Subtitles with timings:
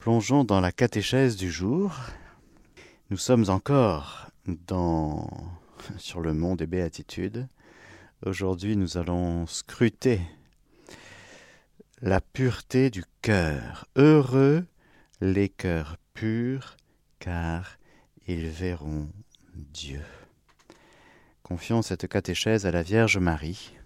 [0.00, 1.94] Plongeons dans la catéchèse du jour.
[3.10, 5.28] Nous sommes encore dans
[5.98, 7.46] sur le mont des béatitudes.
[8.24, 10.22] Aujourd'hui, nous allons scruter
[12.00, 13.84] la pureté du cœur.
[13.94, 14.64] Heureux
[15.20, 16.78] les cœurs purs,
[17.18, 17.76] car
[18.26, 19.10] ils verront
[19.54, 20.00] Dieu.
[21.42, 23.76] Confions cette catéchèse à la Vierge Marie,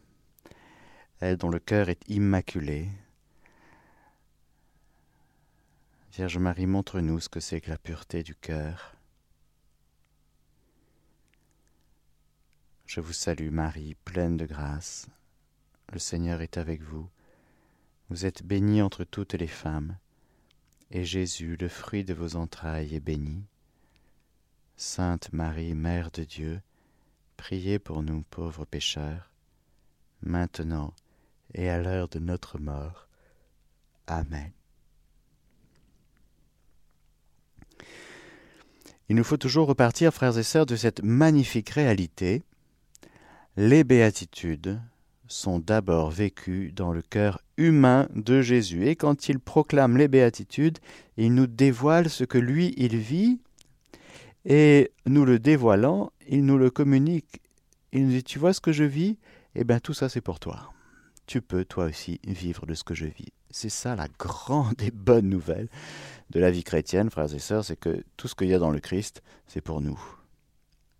[1.19, 2.89] elle dont le cœur est immaculé.
[6.17, 8.95] Vierge Marie, montre-nous ce que c'est que la pureté du cœur.
[12.86, 15.08] Je vous salue Marie, pleine de grâce.
[15.93, 17.11] Le Seigneur est avec vous.
[18.11, 19.99] Vous êtes bénie entre toutes les femmes,
[20.93, 23.44] et Jésus, le fruit de vos entrailles, est béni.
[24.77, 26.63] Sainte Marie, Mère de Dieu,
[27.36, 29.33] Priez pour nous pauvres pécheurs,
[30.22, 30.94] maintenant
[31.55, 33.08] et à l'heure de notre mort.
[34.06, 34.53] Amen.
[39.08, 42.42] Il nous faut toujours repartir, frères et sœurs, de cette magnifique réalité.
[43.56, 44.80] Les béatitudes
[45.28, 48.86] sont d'abord vécues dans le cœur humain de Jésus.
[48.86, 50.78] Et quand il proclame les béatitudes,
[51.16, 53.41] il nous dévoile ce que lui, il vit
[54.44, 57.41] et nous le dévoilant, il nous le communique.
[57.92, 59.19] Il nous dit, tu vois ce que je vis?
[59.55, 60.72] Eh bien, tout ça, c'est pour toi.
[61.27, 63.32] Tu peux, toi aussi, vivre de ce que je vis.
[63.50, 65.69] C'est ça la grande et bonne nouvelle
[66.30, 68.70] de la vie chrétienne, frères et sœurs, c'est que tout ce qu'il y a dans
[68.70, 70.00] le Christ, c'est pour nous.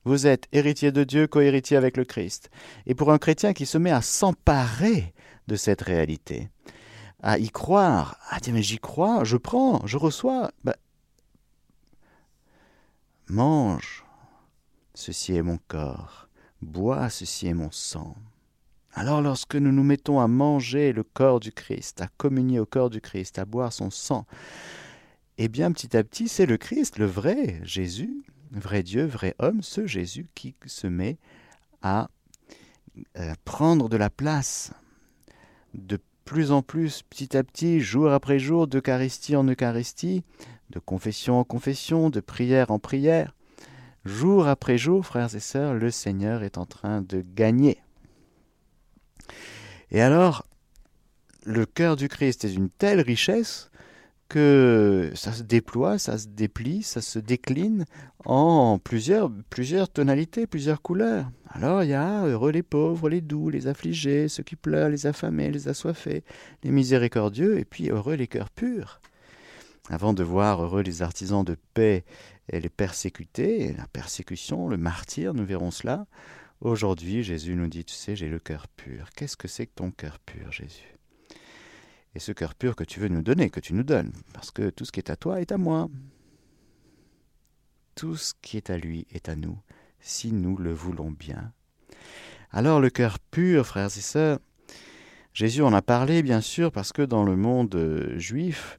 [0.05, 2.51] Vous êtes héritier de Dieu, cohéritier avec le Christ.
[2.87, 5.15] Et pour un chrétien qui se met à s'emparer
[5.49, 6.51] de cette réalité,
[7.23, 10.75] à y croire, à dire mais j'y crois, je prends, je reçois, ben,
[13.29, 14.05] Mange,
[14.93, 16.29] ceci est mon corps,
[16.61, 18.15] bois, ceci est mon sang.
[18.93, 22.91] Alors lorsque nous nous mettons à manger le corps du Christ, à communier au corps
[22.91, 24.27] du Christ, à boire son sang,
[25.39, 29.63] eh bien petit à petit c'est le Christ, le vrai Jésus, vrai Dieu, vrai homme,
[29.63, 31.19] ce Jésus qui se met
[31.83, 32.09] à
[33.19, 34.73] euh, prendre de la place
[35.75, 40.23] de plus en plus, petit à petit, jour après jour, d'Eucharistie en Eucharistie,
[40.71, 43.35] de confession en confession, de prière en prière.
[44.05, 47.79] Jour après jour, frères et sœurs, le Seigneur est en train de gagner.
[49.91, 50.47] Et alors,
[51.45, 53.71] le cœur du Christ est d'une telle richesse
[54.29, 57.85] que ça se déploie, ça se déplie, ça se décline
[58.25, 59.31] en plusieurs,
[59.93, 61.31] tonalités, plusieurs couleurs.
[61.51, 65.07] Alors il y a heureux les pauvres, les doux, les affligés, ceux qui pleurent, les
[65.07, 66.25] affamés, les assoiffés,
[66.63, 69.01] les miséricordieux, et puis heureux les cœurs purs
[69.91, 72.05] avant de voir heureux les artisans de paix
[72.49, 76.07] et les persécutés, la persécution, le martyr, nous verrons cela.
[76.61, 79.11] Aujourd'hui, Jésus nous dit, tu sais, j'ai le cœur pur.
[79.15, 80.94] Qu'est-ce que c'est que ton cœur pur, Jésus?
[82.15, 84.71] Et ce cœur pur que tu veux nous donner, que tu nous donnes, parce que
[84.71, 85.89] tout ce qui est à toi est à moi.
[87.95, 89.59] Tout ce qui est à lui est à nous,
[90.01, 91.53] si nous le voulons bien.
[92.51, 94.39] Alors le cœur pur, frères et sœurs,
[95.33, 98.79] Jésus en a parlé, bien sûr, parce que dans le monde juif,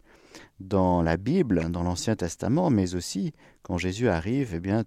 [0.62, 4.85] dans la Bible, dans l'Ancien Testament, mais aussi quand Jésus arrive, eh bien,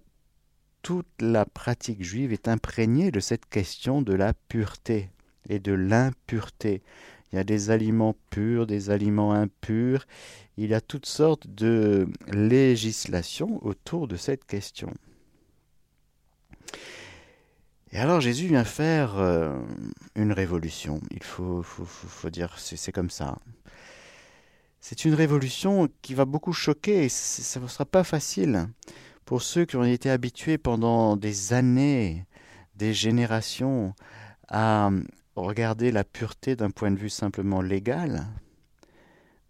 [0.81, 5.11] toute la pratique juive est imprégnée de cette question de la pureté
[5.47, 6.81] et de l'impureté.
[7.31, 10.05] Il y a des aliments purs, des aliments impurs.
[10.57, 14.91] Il y a toutes sortes de législations autour de cette question.
[17.91, 19.59] Et alors Jésus vient faire euh,
[20.15, 21.01] une révolution.
[21.11, 23.37] Il faut, faut, faut dire, c'est comme ça.
[24.81, 28.67] C'est une révolution qui va beaucoup choquer et ça ne sera pas facile
[29.25, 32.25] pour ceux qui ont été habitués pendant des années,
[32.75, 33.93] des générations
[34.47, 34.89] à
[35.43, 38.27] regarder la pureté d'un point de vue simplement légal,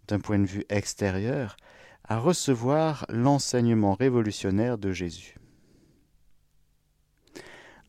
[0.08, 1.56] d'un point de vue extérieur,
[2.04, 5.36] à recevoir l'enseignement révolutionnaire de Jésus.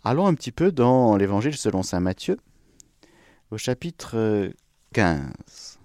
[0.03, 2.38] Allons un petit peu dans l'Évangile selon Saint Matthieu,
[3.51, 4.51] au chapitre
[4.94, 5.79] 15.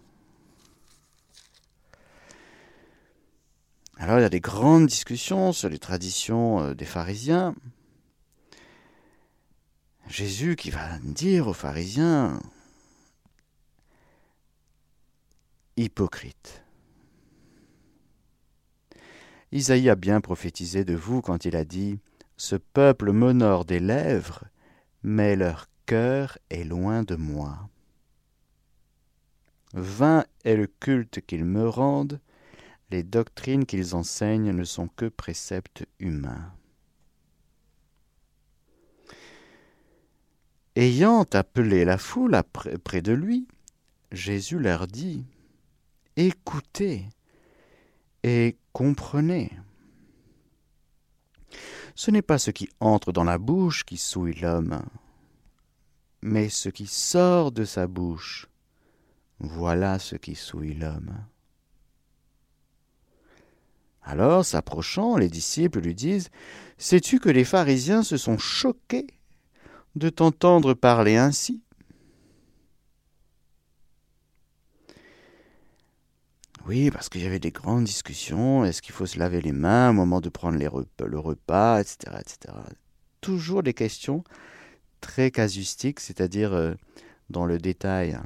[3.99, 7.55] Alors il y a des grandes discussions sur les traditions euh, des pharisiens.
[10.09, 12.39] Jésus qui va dire aux pharisiens,
[15.77, 16.63] hypocrite.
[19.51, 21.99] Isaïe a bien prophétisé de vous quand il a dit
[22.37, 24.45] Ce peuple m'honore des lèvres,
[25.03, 27.69] mais leur cœur est loin de moi.
[29.73, 32.21] Vain est le culte qu'ils me rendent,
[32.91, 36.56] les doctrines qu'ils enseignent ne sont que préceptes humains.
[40.77, 42.39] Ayant appelé la foule
[42.85, 43.49] près de lui,
[44.13, 45.25] Jésus leur dit
[46.17, 47.07] Écoutez
[48.23, 49.51] et comprenez.
[51.95, 54.83] Ce n'est pas ce qui entre dans la bouche qui souille l'homme,
[56.21, 58.47] mais ce qui sort de sa bouche.
[59.39, 61.25] Voilà ce qui souille l'homme.
[64.03, 66.29] Alors, s'approchant, les disciples lui disent
[66.77, 69.07] Sais-tu que les pharisiens se sont choqués
[69.97, 71.63] de t'entendre parler ainsi
[76.67, 78.65] Oui, parce qu'il y avait des grandes discussions.
[78.65, 82.55] Est-ce qu'il faut se laver les mains au moment de prendre le repas, etc., etc.
[83.21, 84.25] Toujours des questions
[85.01, 86.75] très casuistiques, c'est-à-dire euh,
[87.31, 88.19] dans le détail.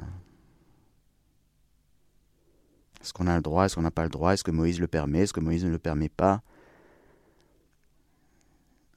[3.01, 4.87] Est-ce qu'on a le droit Est-ce qu'on n'a pas le droit Est-ce que Moïse le
[4.87, 6.41] permet Est-ce que Moïse ne le permet pas?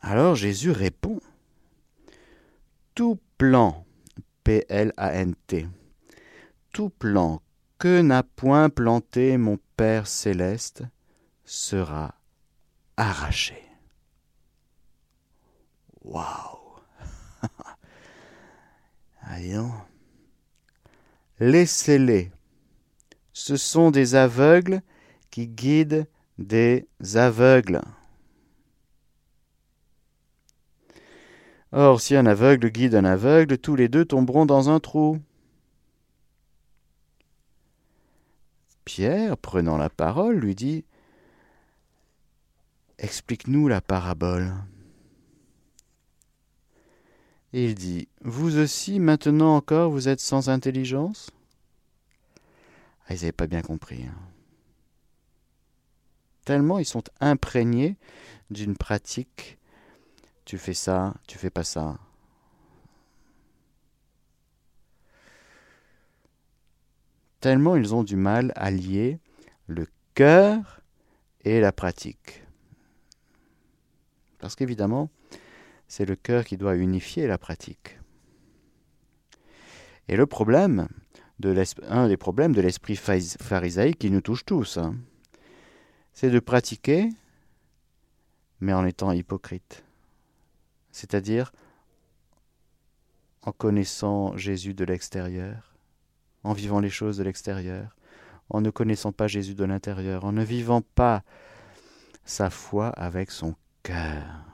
[0.01, 1.21] Alors Jésus répond
[2.95, 3.85] Tout plan,
[4.45, 5.67] P-L-A-N-T,
[6.73, 7.43] tout plan
[7.77, 10.85] que n'a point planté mon Père céleste
[11.45, 12.15] sera
[12.97, 13.61] arraché.
[16.03, 16.79] Waouh
[19.27, 19.73] Voyons.
[21.41, 22.31] Laissez-les.
[23.33, 24.83] Ce sont des aveugles
[25.33, 26.07] qui guident
[26.39, 27.81] des aveugles.
[31.77, 35.19] Or, si un aveugle guide un aveugle, tous les deux tomberont dans un trou.
[38.85, 40.85] Pierre, prenant la parole, lui dit
[42.99, 44.55] Explique-nous la parabole.
[47.53, 51.33] Il dit Vous aussi, maintenant encore, vous êtes sans intelligence?
[53.09, 54.05] Ah, Ils n'avaient pas bien compris.
[54.05, 54.15] Hein.
[56.45, 57.97] Tellement ils sont imprégnés
[58.51, 59.59] d'une pratique
[60.45, 61.99] tu fais ça, tu fais pas ça.
[67.45, 69.19] tellement ils ont du mal à lier
[69.67, 70.81] le cœur
[71.45, 72.43] et la pratique.
[74.39, 75.11] Parce qu'évidemment,
[75.87, 78.01] c'est le cœur qui doit unifier la pratique.
[80.09, 80.89] Et le problème,
[81.87, 84.97] un des problèmes de l'esprit pharisaïque qui nous touche tous, hein,
[86.15, 87.11] c'est de pratiquer,
[88.61, 89.84] mais en étant hypocrite.
[90.95, 91.53] C'est-à-dire
[93.43, 95.75] en connaissant Jésus de l'extérieur,
[96.45, 97.97] en vivant les choses de l'extérieur,
[98.49, 101.25] en ne connaissant pas Jésus de l'intérieur, en ne vivant pas
[102.25, 104.45] sa foi avec son cœur.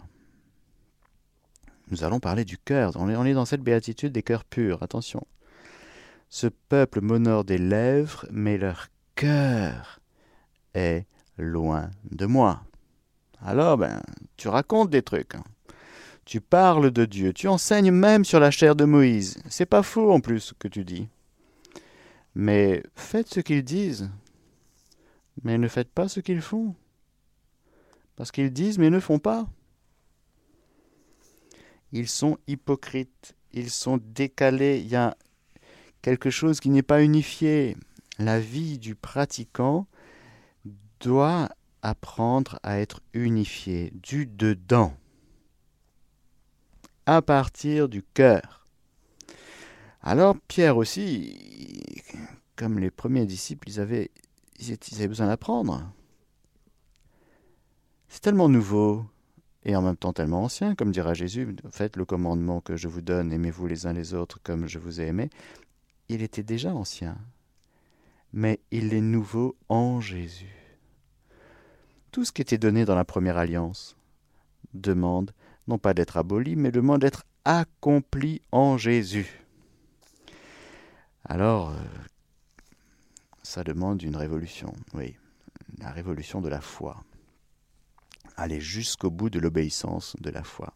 [1.90, 2.92] Nous allons parler du cœur.
[2.96, 4.82] On est, dans cette béatitude des cœurs purs.
[4.82, 5.26] Attention.
[6.31, 10.00] Ce peuple m'honore des lèvres, mais leur cœur
[10.72, 11.04] est
[11.37, 12.62] loin de moi.
[13.42, 14.00] Alors, ben,
[14.38, 15.34] tu racontes des trucs.
[15.34, 15.44] Hein.
[16.30, 17.32] Tu parles de Dieu.
[17.32, 19.42] Tu enseignes même sur la chair de Moïse.
[19.48, 21.08] C'est pas faux en plus ce que tu dis.
[22.36, 24.12] Mais faites ce qu'ils disent,
[25.42, 26.76] mais ne faites pas ce qu'ils font.
[28.14, 29.48] Parce qu'ils disent mais ne font pas.
[31.90, 35.16] Ils sont hypocrites, ils sont décalés, il y a
[36.00, 37.76] quelque chose qui n'est pas unifié.
[38.20, 39.88] La vie du pratiquant
[41.00, 41.48] doit
[41.82, 44.94] apprendre à être unifiée du dedans,
[47.06, 48.67] à partir du cœur.
[50.02, 51.37] Alors Pierre aussi,
[52.56, 54.11] comme les premiers disciples, ils avaient,
[55.08, 55.93] besoin d'apprendre.
[58.08, 59.04] C'est tellement nouveau
[59.64, 63.02] et en même temps tellement ancien, comme dira Jésus, faites le commandement que je vous
[63.02, 65.28] donne, aimez-vous les uns les autres comme je vous ai aimé.
[66.09, 67.19] Il était déjà ancien,
[68.33, 70.57] mais il est nouveau en Jésus.
[72.11, 73.97] Tout ce qui était donné dans la première alliance
[74.75, 75.33] demande
[75.69, 79.45] non pas d'être aboli, mais demande d'être accompli en Jésus.
[81.25, 81.75] Alors, euh,
[83.43, 85.17] ça demande une révolution, oui,
[85.79, 87.02] la révolution de la foi.
[88.37, 90.75] Aller jusqu'au bout de l'obéissance de la foi.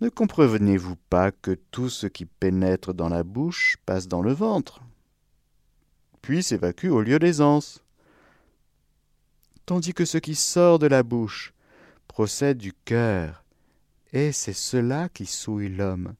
[0.00, 4.82] Ne comprenez-vous pas que tout ce qui pénètre dans la bouche passe dans le ventre,
[6.22, 7.84] puis s'évacue au lieu des anses
[9.66, 11.53] Tandis que ce qui sort de la bouche
[12.14, 13.44] procède du cœur,
[14.12, 16.14] et c'est cela qui souille l'homme.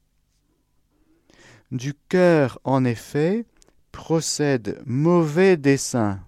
[1.71, 3.45] Du cœur, en effet,
[3.93, 6.19] procède mauvais dessein,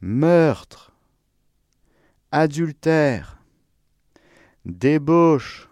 [0.00, 0.92] meurtre,
[2.30, 3.38] adultère,
[4.64, 5.68] débauche,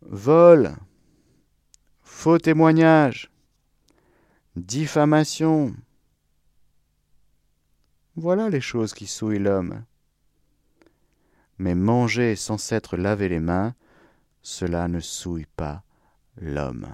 [0.00, 0.74] vol,
[2.02, 3.30] faux témoignage,
[4.56, 5.76] diffamation.
[8.16, 9.84] Voilà les choses qui souillent l'homme.
[11.58, 13.74] Mais manger sans s'être lavé les mains,
[14.42, 15.82] cela ne souille pas
[16.36, 16.86] l'homme.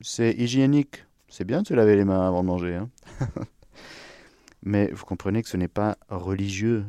[0.00, 2.76] C'est hygiénique, C'est bien de se laver les mains avant de manger.
[2.76, 2.90] Hein.
[4.62, 6.84] Mais vous comprenez que ce n'est pas religieux.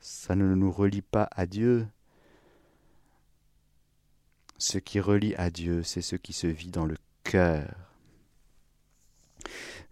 [0.00, 1.86] Ça ne nous relie pas à Dieu.
[4.58, 7.74] Ce qui relie à Dieu, c'est ce qui se vit dans le cœur.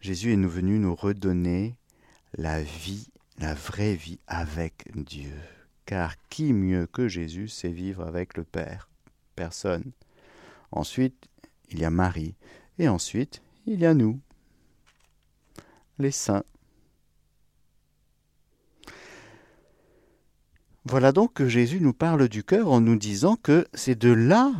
[0.01, 1.77] Jésus est venu nous redonner
[2.35, 3.09] la vie,
[3.41, 5.33] la vraie vie avec Dieu.
[5.87, 8.89] Car qui mieux que Jésus sait vivre avec le Père?
[9.35, 9.93] Personne.
[10.71, 11.29] Ensuite,
[11.71, 12.35] il y a Marie.
[12.79, 14.21] Et ensuite, il y a nous,
[15.99, 16.45] les saints.
[20.85, 24.53] Voilà donc que Jésus nous parle du cœur en nous disant que c'est de là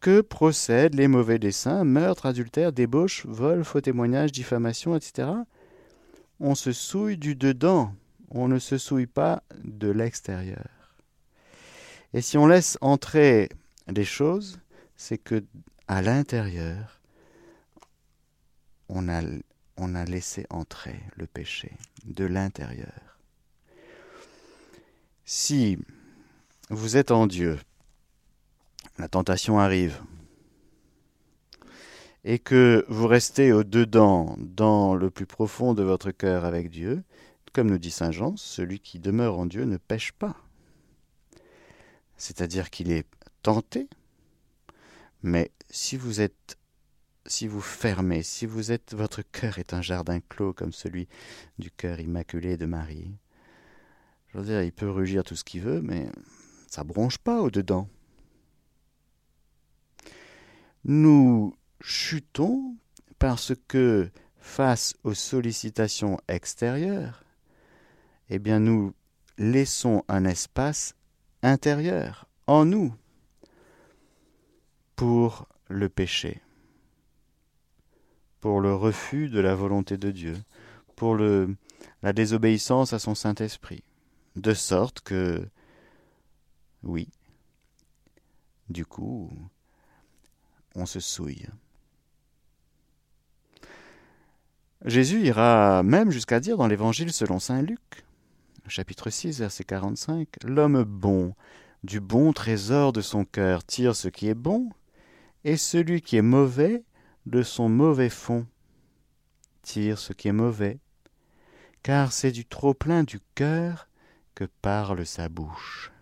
[0.00, 5.28] que procèdent les mauvais desseins, meurtres, adultères, débauches, vols, faux témoignages, diffamation, etc.
[6.44, 7.94] On se souille du dedans,
[8.28, 10.66] on ne se souille pas de l'extérieur.
[12.12, 13.48] Et si on laisse entrer
[13.86, 14.58] les choses,
[14.96, 15.44] c'est que
[15.86, 17.00] à l'intérieur,
[18.88, 19.22] on a,
[19.76, 23.16] on a laissé entrer le péché de l'intérieur.
[25.24, 25.78] Si
[26.70, 27.56] vous êtes en Dieu,
[28.98, 30.02] la tentation arrive,
[32.24, 37.02] et que vous restez au-dedans, dans le plus profond de votre cœur avec Dieu,
[37.52, 40.36] comme nous dit Saint Jean, celui qui demeure en Dieu ne pêche pas.
[42.16, 43.06] C'est-à-dire qu'il est
[43.42, 43.88] tenté,
[45.22, 46.56] mais si vous êtes
[47.26, 51.06] si vous fermez, si vous êtes votre cœur est un jardin clos comme celui
[51.58, 53.14] du cœur immaculé de Marie,
[54.28, 56.08] je veux dire, il peut rugir tout ce qu'il veut, mais
[56.66, 57.88] ça bronche pas au-dedans
[60.84, 62.76] nous chutons
[63.18, 67.24] parce que face aux sollicitations extérieures,
[68.28, 68.94] eh bien nous
[69.38, 70.94] laissons un espace
[71.42, 72.94] intérieur en nous
[74.96, 76.40] pour le péché,
[78.40, 80.36] pour le refus de la volonté de Dieu,
[80.96, 83.82] pour la désobéissance à son Saint-Esprit,
[84.36, 85.48] de sorte que,
[86.82, 87.08] oui,
[88.68, 89.30] du coup,
[90.74, 91.46] on se souille.
[94.84, 98.04] Jésus ira même jusqu'à dire dans l'Évangile selon Saint Luc,
[98.66, 101.34] chapitre 6, verset 45, L'homme bon,
[101.84, 104.70] du bon trésor de son cœur, tire ce qui est bon,
[105.44, 106.82] et celui qui est mauvais,
[107.26, 108.44] de son mauvais fond,
[109.62, 110.80] tire ce qui est mauvais,
[111.84, 113.88] car c'est du trop-plein du cœur
[114.34, 115.92] que parle sa bouche.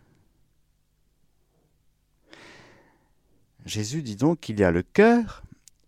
[3.67, 5.43] Jésus dit donc qu'il y a le cœur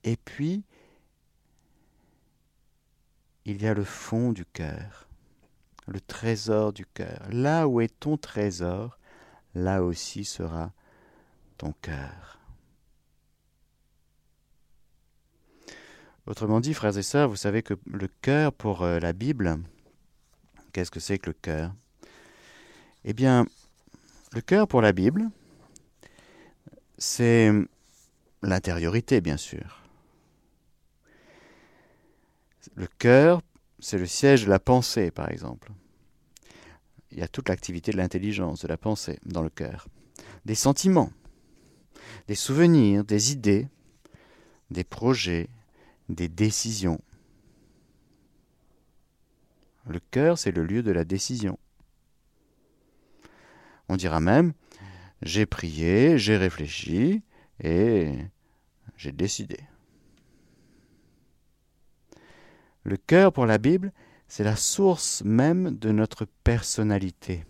[0.04, 0.62] et puis
[3.44, 5.08] il y a le fond du cœur,
[5.86, 7.26] le trésor du cœur.
[7.30, 8.98] Là où est ton trésor,
[9.54, 10.72] là aussi sera
[11.58, 12.38] ton cœur.
[16.26, 19.58] Autrement dit, frères et sœurs, vous savez que le cœur pour euh, la Bible,
[20.72, 21.74] qu'est-ce que c'est que le cœur?
[23.04, 23.46] Eh bien,
[24.32, 25.28] le cœur pour la Bible,
[26.96, 27.50] c'est
[28.42, 29.81] l'intériorité, bien sûr.
[32.74, 33.42] Le cœur,
[33.78, 35.72] c'est le siège de la pensée, par exemple.
[37.10, 39.88] Il y a toute l'activité de l'intelligence, de la pensée dans le cœur.
[40.44, 41.12] Des sentiments,
[42.28, 43.68] des souvenirs, des idées,
[44.70, 45.48] des projets,
[46.08, 47.00] des décisions.
[49.86, 51.58] Le cœur, c'est le lieu de la décision.
[53.88, 54.52] On dira même,
[55.22, 57.22] j'ai prié, j'ai réfléchi
[57.60, 58.16] et
[58.96, 59.58] j'ai décidé.
[62.84, 63.92] Le cœur pour la Bible,
[64.28, 67.44] c'est la source même de notre personnalité.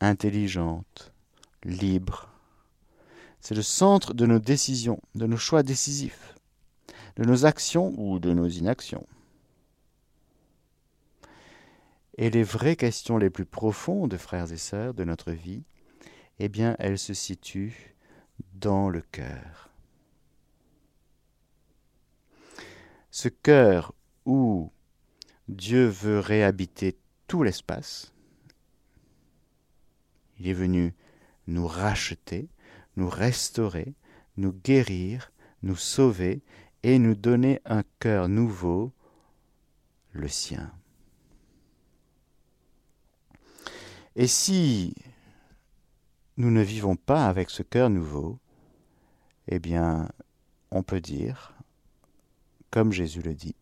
[0.00, 1.12] Intelligente,
[1.64, 2.28] libre.
[3.40, 6.34] C'est le centre de nos décisions, de nos choix décisifs,
[7.16, 9.06] de nos actions ou de nos inactions.
[12.18, 15.64] Et les vraies questions les plus profondes, frères et sœurs, de notre vie,
[16.38, 17.94] eh bien, elle se situe
[18.54, 19.71] dans le cœur.
[23.14, 24.72] Ce cœur où
[25.46, 28.14] Dieu veut réhabiter tout l'espace,
[30.38, 30.94] il est venu
[31.46, 32.48] nous racheter,
[32.96, 33.92] nous restaurer,
[34.38, 35.30] nous guérir,
[35.62, 36.40] nous sauver
[36.82, 38.92] et nous donner un cœur nouveau,
[40.12, 40.72] le sien.
[44.16, 44.94] Et si
[46.38, 48.38] nous ne vivons pas avec ce cœur nouveau,
[49.48, 50.08] eh bien,
[50.70, 51.52] on peut dire,
[52.72, 53.54] comme Jésus le dit,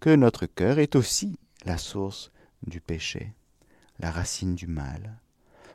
[0.00, 2.32] que notre cœur est aussi la source
[2.66, 3.34] du péché,
[3.98, 5.18] la racine du mal,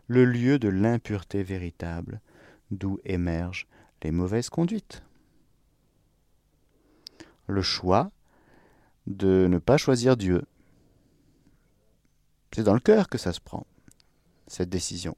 [0.07, 2.21] le lieu de l'impureté véritable,
[2.71, 3.67] d'où émergent
[4.01, 5.03] les mauvaises conduites.
[7.49, 8.11] le choix
[9.05, 10.43] de ne pas choisir Dieu.
[12.53, 13.65] C'est dans le cœur que ça se prend,
[14.47, 15.15] cette décision.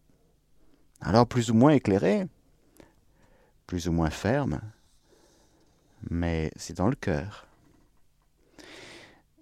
[1.01, 2.27] Alors plus ou moins éclairée,
[3.65, 4.61] plus ou moins ferme,
[6.11, 7.48] mais c'est dans le cœur.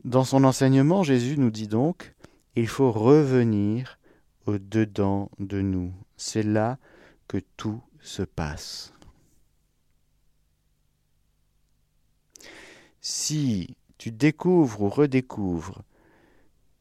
[0.07, 2.13] Dans son enseignement, Jésus nous dit donc,
[2.55, 3.99] il faut revenir
[4.45, 5.93] au dedans de nous.
[6.15, 6.77] C'est là
[7.27, 8.93] que tout se passe.
[13.01, 15.83] Si tu découvres ou redécouvres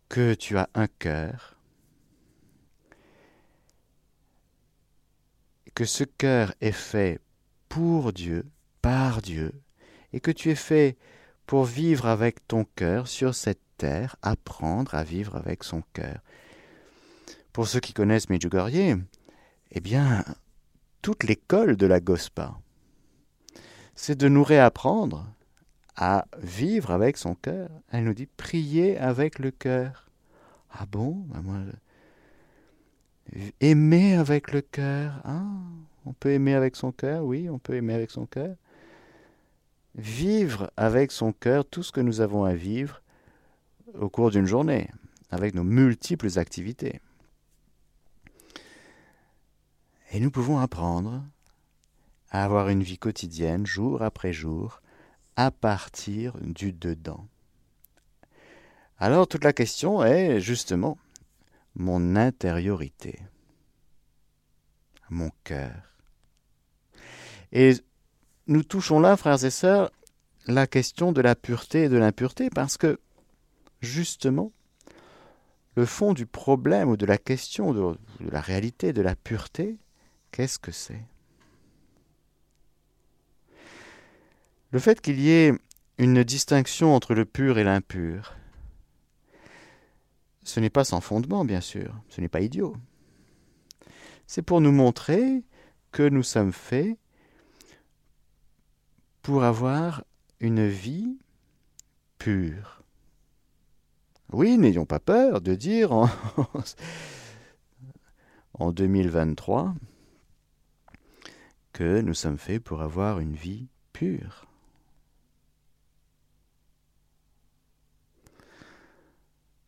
[0.09, 1.59] que tu as un cœur,
[5.75, 7.19] que ce cœur est fait
[7.69, 8.47] pour Dieu,
[8.83, 9.53] par Dieu,
[10.13, 10.97] et que tu es fait
[11.47, 16.19] pour vivre avec ton cœur sur cette terre, apprendre à vivre avec son cœur.
[17.53, 18.99] Pour ceux qui connaissent Medjugorje,
[19.71, 20.25] eh bien,
[21.03, 22.59] toute l'école de la Gospa,
[23.95, 25.27] c'est de nous réapprendre
[25.97, 27.71] à vivre avec son cœur.
[27.91, 30.11] Elle nous dit prier avec le cœur.
[30.71, 31.25] Ah bon?
[31.29, 31.73] Ben
[33.61, 35.21] Aimer avec le cœur.
[35.25, 35.43] Ah,
[36.05, 38.55] on peut aimer avec son cœur, oui, on peut aimer avec son cœur.
[39.97, 43.03] Vivre avec son cœur tout ce que nous avons à vivre
[43.95, 44.91] au cours d'une journée,
[45.31, 47.01] avec nos multiples activités.
[50.13, 51.25] Et nous pouvons apprendre
[52.31, 54.83] à avoir une vie quotidienne, jour après jour,
[55.37, 57.27] à partir du dedans.
[58.99, 60.99] Alors toute la question est justement
[61.75, 63.19] mon intériorité,
[65.11, 65.75] mon cœur.
[67.53, 67.75] Et
[68.47, 69.91] nous touchons là, frères et sœurs,
[70.47, 73.01] la question de la pureté et de l'impureté, parce que
[73.81, 74.53] justement,
[75.75, 79.79] le fond du problème ou de la question de, la réalité de la pureté,
[80.31, 81.05] qu'est-ce que c'est?
[84.71, 85.53] Le fait qu'il y ait
[85.99, 88.35] une distinction entre le pur et l'impur,
[90.45, 92.77] ce n'est pas sans fondement, bien sûr, ce n'est pas idiot.
[94.27, 95.43] C'est pour nous montrer
[95.93, 96.99] que nous sommes faits
[99.27, 100.05] pour avoir
[100.39, 101.19] une vie
[102.17, 102.85] pure.
[104.33, 106.09] Oui, n'ayons pas peur de dire en,
[108.55, 109.75] en 2023
[111.73, 114.47] que nous sommes faits pour avoir une vie pure.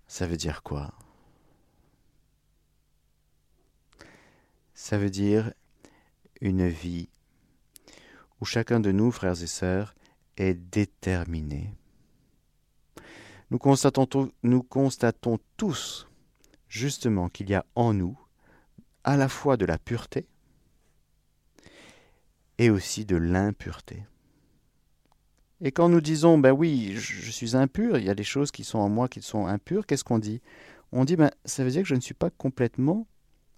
[0.07, 0.93] Ça veut dire quoi?
[4.75, 5.53] Ça veut dire
[6.41, 7.09] une vie
[8.41, 9.95] où chacun de nous, frères et sœurs,
[10.37, 11.75] est déterminé.
[13.51, 16.07] Nous constatons, tous
[16.69, 18.19] justement qu'il y a en nous
[19.05, 20.27] à la fois de la pureté
[22.59, 24.05] et aussi de l'impureté.
[25.61, 28.65] Et quand nous disons, ben oui, je, suis impur, il y a des choses qui
[28.65, 30.41] sont en moi qui sont impures, qu'est-ce qu'on dit?
[30.93, 33.07] On dit, ben ça veut dire que je ne suis pas complètement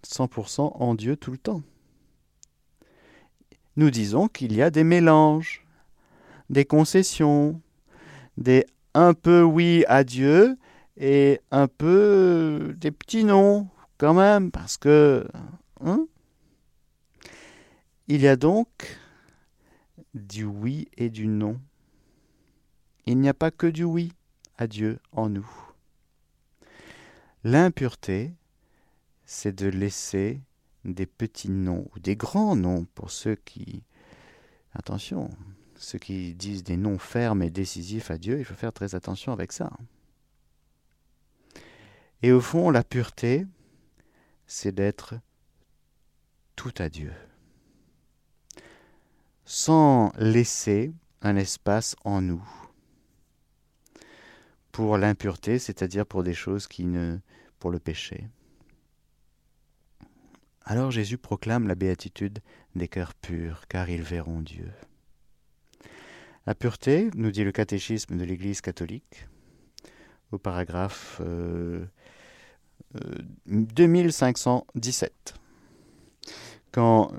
[0.06, 1.62] 100% en Dieu tout le temps.
[3.80, 5.64] Nous disons qu'il y a des mélanges,
[6.50, 7.62] des concessions,
[8.36, 10.58] des un peu oui à Dieu
[10.98, 15.26] et un peu des petits non quand même, parce que...
[15.82, 16.06] Hein
[18.06, 18.68] il y a donc
[20.12, 21.58] du oui et du non.
[23.06, 24.12] Il n'y a pas que du oui
[24.58, 25.50] à Dieu en nous.
[27.44, 28.34] L'impureté,
[29.24, 30.42] c'est de laisser
[30.84, 33.82] des petits noms ou des grands noms pour ceux qui,
[34.72, 35.30] attention,
[35.76, 39.32] ceux qui disent des noms fermes et décisifs à Dieu, il faut faire très attention
[39.32, 39.70] avec ça.
[42.22, 43.46] Et au fond, la pureté,
[44.46, 45.14] c'est d'être
[46.56, 47.12] tout à Dieu,
[49.44, 52.42] sans laisser un espace en nous
[54.72, 57.18] pour l'impureté, c'est-à-dire pour des choses qui ne.
[57.58, 58.28] pour le péché.
[60.70, 62.38] Alors Jésus proclame la béatitude
[62.76, 64.70] des cœurs purs, car ils verront Dieu.
[66.46, 69.26] La pureté, nous dit le catéchisme de l'Église catholique,
[70.30, 71.20] au paragraphe
[73.46, 75.12] 2517.
[75.12, 75.40] Euh, euh,
[76.70, 77.10] Quand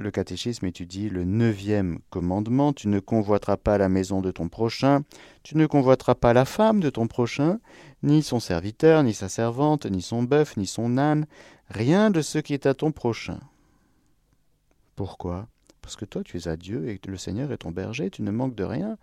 [0.00, 2.72] le catéchisme étudie le neuvième commandement.
[2.72, 5.02] Tu ne convoiteras pas la maison de ton prochain,
[5.42, 7.60] tu ne convoiteras pas la femme de ton prochain,
[8.02, 11.26] ni son serviteur, ni sa servante, ni son bœuf, ni son âne,
[11.68, 13.40] rien de ce qui est à ton prochain.
[14.96, 15.48] Pourquoi?
[15.82, 18.30] Parce que toi tu es à Dieu et le Seigneur est ton berger, tu ne
[18.30, 18.96] manques de rien.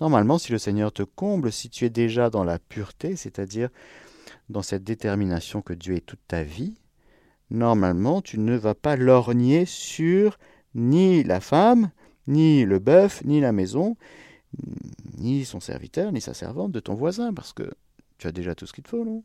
[0.00, 3.68] Normalement, si le Seigneur te comble, si tu es déjà dans la pureté, c'est-à-dire
[4.48, 6.74] dans cette détermination que Dieu est toute ta vie,
[7.50, 10.38] normalement, tu ne vas pas lorgner sur
[10.74, 11.90] ni la femme,
[12.26, 13.96] ni le bœuf, ni la maison,
[15.18, 17.70] ni son serviteur, ni sa servante de ton voisin, parce que
[18.18, 19.24] tu as déjà tout ce qu'il te faut, non?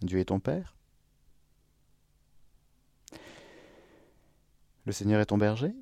[0.00, 0.76] Dieu est ton Père.
[4.84, 5.72] Le Seigneur est ton berger.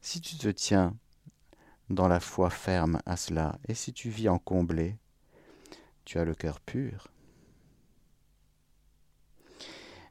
[0.00, 0.96] Si tu te tiens
[1.90, 4.96] dans la foi ferme à cela, et si tu vis en comblé,
[6.08, 7.08] tu as le cœur pur.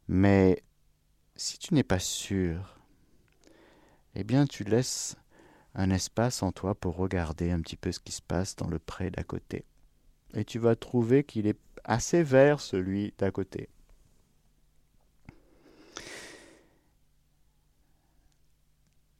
[0.07, 0.61] Mais
[1.35, 2.77] si tu n'es pas sûr,
[4.13, 5.15] eh bien tu laisses
[5.73, 8.77] un espace en toi pour regarder un petit peu ce qui se passe dans le
[8.77, 9.65] pré d'à côté.
[10.35, 13.67] Et tu vas trouver qu'il est assez vert celui d'à côté.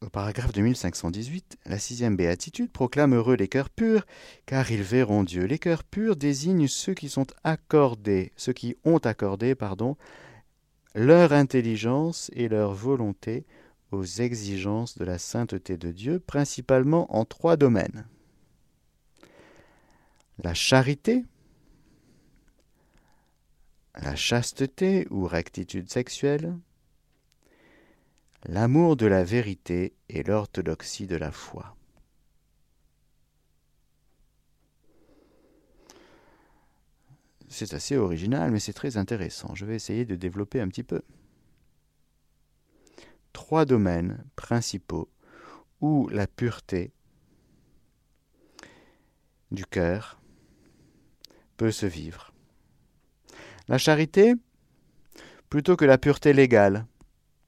[0.02, 4.06] Au paragraphe 2518, la sixième béatitude proclame heureux les cœurs purs,
[4.46, 5.46] car ils verront Dieu.
[5.46, 9.98] Les cœurs purs désignent ceux qui sont accordés, ceux qui ont accordé, pardon,
[10.94, 13.48] leur intelligence et leur volonté
[13.92, 18.06] aux exigences de la sainteté de Dieu, principalement en trois domaines.
[20.44, 21.26] La charité,
[23.96, 26.56] la chasteté ou rectitude sexuelle,
[28.48, 31.76] l'amour de la vérité et l'orthodoxie de la foi.
[37.50, 39.54] C'est assez original, mais c'est très intéressant.
[39.54, 41.02] Je vais essayer de développer un petit peu.
[43.34, 45.10] Trois domaines principaux
[45.82, 46.92] où la pureté
[49.52, 50.20] du cœur
[51.58, 52.34] peut se vivre.
[53.68, 54.36] La charité,
[55.50, 56.86] plutôt que la pureté légale,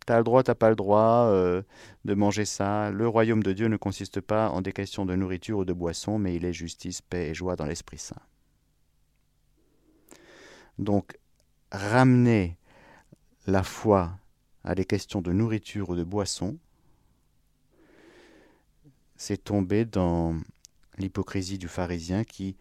[0.09, 1.61] T'as le droit, t'as pas le droit euh,
[2.03, 2.89] de manger ça.
[2.89, 6.17] Le royaume de Dieu ne consiste pas en des questions de nourriture ou de boisson,
[6.17, 8.15] mais il est justice, paix et joie dans l'Esprit Saint.
[10.79, 11.15] Donc,
[11.71, 12.57] ramener
[13.45, 14.17] la foi
[14.63, 16.57] à des questions de nourriture ou de boisson,
[19.15, 20.35] c'est tomber dans
[20.97, 22.57] l'hypocrisie du pharisien qui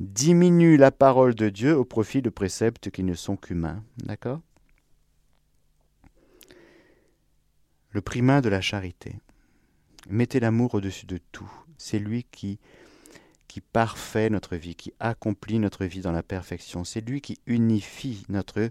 [0.00, 3.82] diminue la parole de Dieu au profit de préceptes qui ne sont qu'humains.
[4.04, 4.42] D'accord?
[7.90, 9.16] Le primat de la charité.
[10.08, 11.50] Mettez l'amour au-dessus de tout.
[11.76, 12.58] C'est lui qui,
[13.72, 16.84] parfait notre vie, qui accomplit notre vie dans la perfection.
[16.84, 18.70] C'est lui qui unifie notre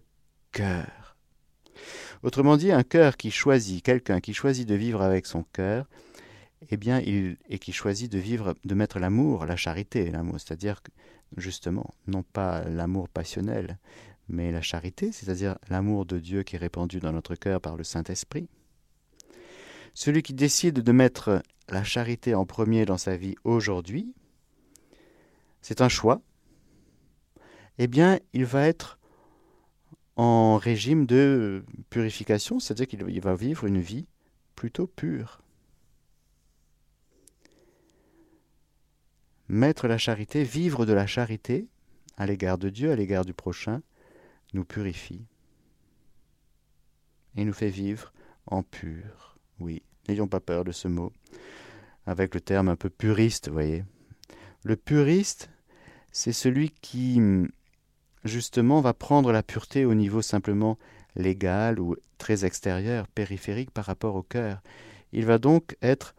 [0.51, 1.17] cœur.
[2.23, 5.88] Autrement dit, un cœur qui choisit, quelqu'un qui choisit de vivre avec son cœur,
[6.69, 10.82] eh bien, et qui choisit de vivre, de mettre l'amour, la charité, l'amour, c'est-à-dire
[11.38, 13.77] justement, non pas l'amour passionnel,
[14.27, 17.84] mais la charité, c'est-à-dire l'amour de Dieu qui est répandu dans notre cœur par le
[17.84, 18.49] Saint-Esprit.
[19.93, 24.13] Celui qui décide de mettre la charité en premier dans sa vie aujourd'hui,
[25.62, 26.21] c'est un choix,
[27.78, 28.99] eh bien, il va être
[30.15, 34.06] en régime de purification, c'est-à-dire qu'il va vivre une vie
[34.56, 35.41] plutôt pure.
[39.47, 41.67] Mettre la charité, vivre de la charité
[42.17, 43.82] à l'égard de Dieu, à l'égard du prochain,
[44.54, 45.25] nous purifie
[47.36, 48.12] et nous fait vivre
[48.45, 49.28] en pur.
[49.60, 51.13] Oui, N'ayons pas peur de ce mot,
[52.08, 53.86] avec le terme un peu puriste, voyez.
[54.63, 55.52] Le puriste,
[56.12, 57.22] c'est celui qui,
[58.24, 60.80] justement, va prendre la pureté au niveau simplement
[61.15, 64.63] légal ou très extérieur, périphérique par rapport au cœur.
[65.12, 66.15] Il va donc être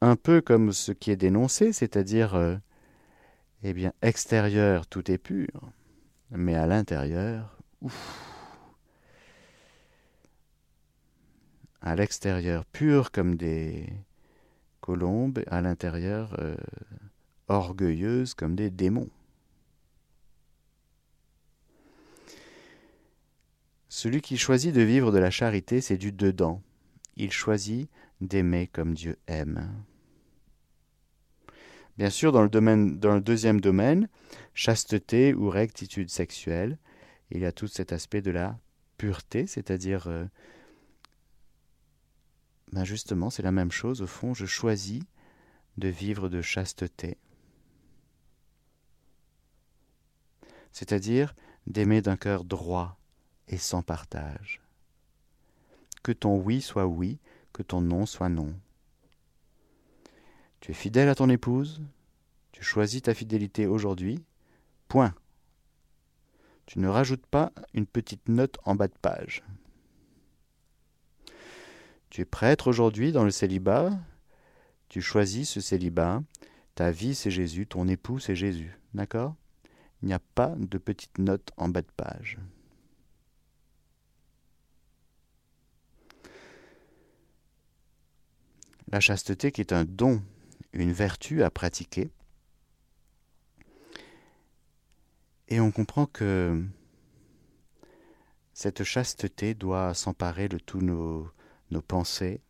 [0.00, 2.56] un peu comme ce qui est dénoncé, c'est-à-dire, euh,
[3.62, 5.70] eh bien, extérieur, tout est pur,
[6.32, 8.37] mais à l'intérieur, ouf,
[11.80, 13.86] à l'extérieur pure comme des
[14.80, 16.56] colombes, à l'intérieur euh,
[17.48, 19.10] orgueilleuses comme des démons.
[23.88, 26.62] Celui qui choisit de vivre de la charité, c'est du dedans.
[27.16, 29.68] Il choisit d'aimer comme Dieu aime.
[31.96, 34.08] Bien sûr, dans le, domaine, dans le deuxième domaine,
[34.54, 36.78] chasteté ou rectitude sexuelle,
[37.30, 38.58] il y a tout cet aspect de la
[38.98, 40.24] pureté, c'est-à-dire euh,
[42.72, 44.02] ben justement, c'est la même chose.
[44.02, 45.02] Au fond, je choisis
[45.76, 47.16] de vivre de chasteté.
[50.72, 51.34] C'est-à-dire
[51.66, 52.98] d'aimer d'un cœur droit
[53.48, 54.60] et sans partage.
[56.02, 57.18] Que ton oui soit oui,
[57.52, 58.54] que ton non soit non.
[60.60, 61.82] Tu es fidèle à ton épouse,
[62.52, 64.24] tu choisis ta fidélité aujourd'hui,
[64.88, 65.14] point.
[66.66, 69.42] Tu ne rajoutes pas une petite note en bas de page.
[72.10, 73.90] Tu es prêtre aujourd'hui dans le célibat,
[74.88, 76.22] tu choisis ce célibat,
[76.74, 79.34] ta vie c'est Jésus, ton époux c'est Jésus, d'accord?
[80.02, 82.38] Il n'y a pas de petite note en bas de page.
[88.90, 90.22] La chasteté qui est un don,
[90.72, 92.10] une vertu à pratiquer.
[95.48, 96.64] Et on comprend que
[98.54, 101.30] cette chasteté doit s'emparer de tous nos,
[101.70, 102.40] nos pensées,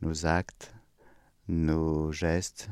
[0.00, 0.74] nos actes,
[1.48, 2.68] nos gestes,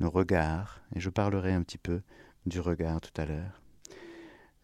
[0.00, 2.02] nos regards, et je parlerai un petit peu
[2.46, 3.60] du regard tout à l'heure.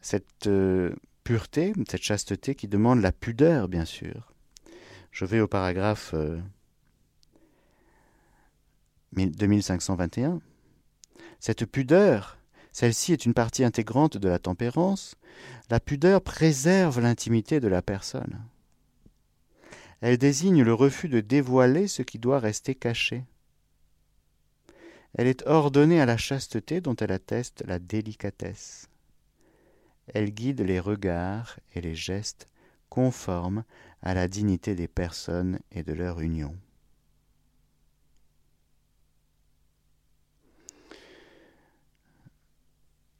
[0.01, 4.33] Cette euh, pureté, cette chasteté qui demande la pudeur, bien sûr.
[5.11, 6.15] Je vais au paragraphe
[9.13, 10.33] 2521.
[10.33, 10.39] Euh,
[11.41, 12.39] cette pudeur,
[12.73, 15.15] celle-ci est une partie intégrante de la tempérance.
[15.71, 18.43] La pudeur préserve l'intimité de la personne.
[20.07, 23.25] Elle désigne le refus de dévoiler ce qui doit rester caché.
[25.14, 28.90] Elle est ordonnée à la chasteté dont elle atteste la délicatesse.
[30.09, 32.49] Elle guide les regards et les gestes
[32.90, 33.64] conformes
[34.03, 36.55] à la dignité des personnes et de leur union.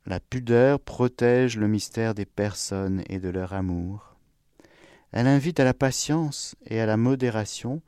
[0.05, 4.14] La pudeur protège le mystère des personnes et de leur amour.
[5.17, 7.83] Elle invite à la patience et à la modération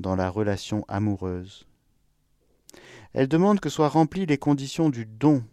[0.00, 1.64] dans la relation amoureuse.
[3.12, 5.44] Elle demande que soient remplies les conditions du don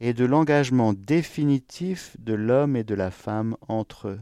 [0.00, 4.20] et de l'engagement définitif de l'homme et de la femme entre eux.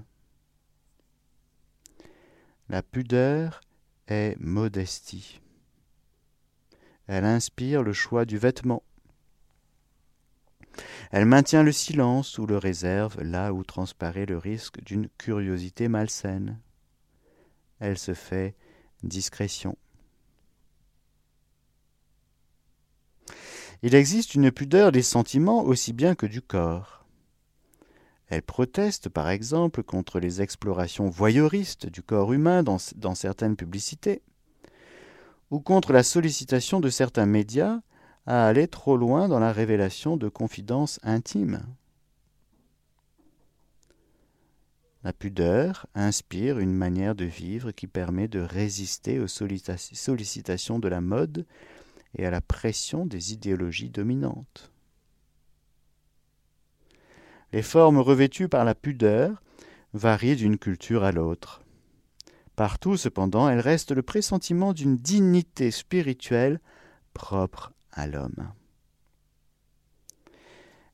[2.68, 3.62] La pudeur
[4.06, 5.40] est modestie.
[7.06, 8.82] Elle inspire le choix du vêtement.
[11.10, 16.58] Elle maintient le silence ou le réserve là où transparaît le risque d'une curiosité malsaine.
[17.78, 18.54] Elle se fait
[19.02, 19.76] discrétion.
[23.82, 27.04] Il existe une pudeur des sentiments aussi bien que du corps.
[28.28, 34.22] Elle proteste, par exemple, contre les explorations voyeuristes du corps humain dans, certaines publicités,
[35.50, 37.80] ou contre la sollicitation de certains médias
[38.26, 41.62] à aller trop loin dans la révélation de confidences intimes.
[45.04, 51.00] La pudeur inspire une manière de vivre qui permet de résister aux sollicitations de la
[51.00, 51.46] mode
[52.18, 54.72] et à la pression des idéologies dominantes.
[57.52, 59.40] Les formes revêtues par la pudeur
[59.94, 61.62] varient d'une culture à l'autre.
[62.56, 66.60] Partout, cependant, elle reste le pressentiment d'une dignité spirituelle
[67.14, 68.52] propre à l'homme.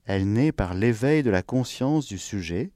[0.05, 2.71] Elle naît par l'éveil de la conscience du sujet.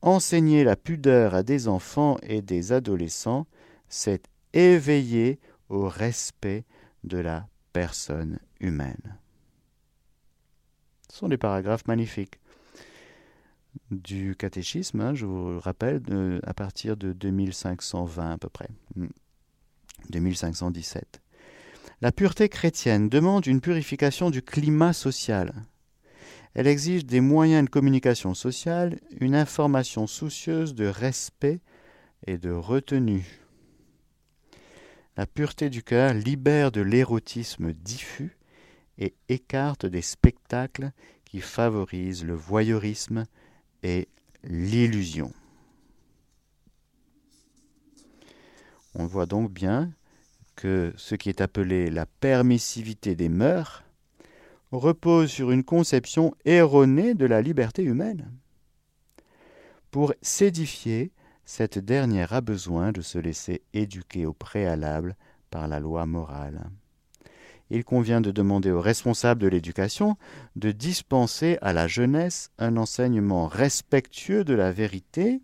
[0.00, 3.46] Enseigner la pudeur à des enfants et des adolescents,
[3.88, 6.64] c'est éveiller au respect
[7.04, 9.18] de la personne humaine.
[11.08, 12.40] Ce sont des paragraphes magnifiques
[13.90, 16.02] du catéchisme, hein, je vous rappelle,
[16.42, 18.68] à partir de 2520 à peu près,
[20.10, 21.22] 2517.
[22.02, 25.54] La pureté chrétienne demande une purification du climat social.
[26.52, 31.60] Elle exige des moyens de communication sociale, une information soucieuse de respect
[32.26, 33.38] et de retenue.
[35.16, 38.36] La pureté du cœur libère de l'érotisme diffus
[38.98, 40.90] et écarte des spectacles
[41.24, 43.26] qui favorisent le voyeurisme
[43.84, 44.08] et
[44.42, 45.32] l'illusion.
[48.96, 49.92] On voit donc bien
[50.56, 53.84] que ce qui est appelé la permissivité des mœurs
[54.70, 58.32] repose sur une conception erronée de la liberté humaine.
[59.90, 61.12] Pour s'édifier,
[61.44, 65.16] cette dernière a besoin de se laisser éduquer au préalable
[65.50, 66.70] par la loi morale.
[67.68, 70.16] Il convient de demander aux responsables de l'éducation
[70.56, 75.40] de dispenser à la jeunesse un enseignement respectueux de la vérité,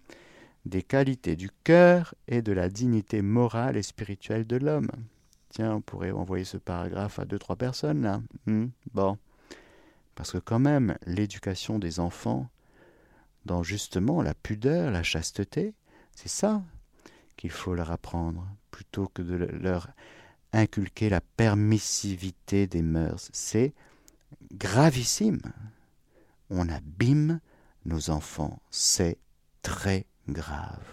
[0.65, 4.91] des qualités du cœur et de la dignité morale et spirituelle de l'homme.
[5.51, 8.21] Tiens, on pourrait envoyer ce paragraphe à deux, trois personnes là.
[8.47, 9.19] Hmm, bon.
[10.15, 12.49] Parce que quand même, l'éducation des enfants,
[13.45, 15.75] dans justement la pudeur, la chasteté,
[16.15, 16.63] c'est ça
[17.37, 19.89] qu'il faut leur apprendre, plutôt que de leur
[20.53, 23.31] inculquer la permissivité des mœurs.
[23.33, 23.75] C'est
[24.53, 25.41] gravissime.
[26.51, 27.41] On abîme
[27.85, 28.61] nos enfants.
[28.71, 29.19] C'est
[29.63, 30.85] très grave.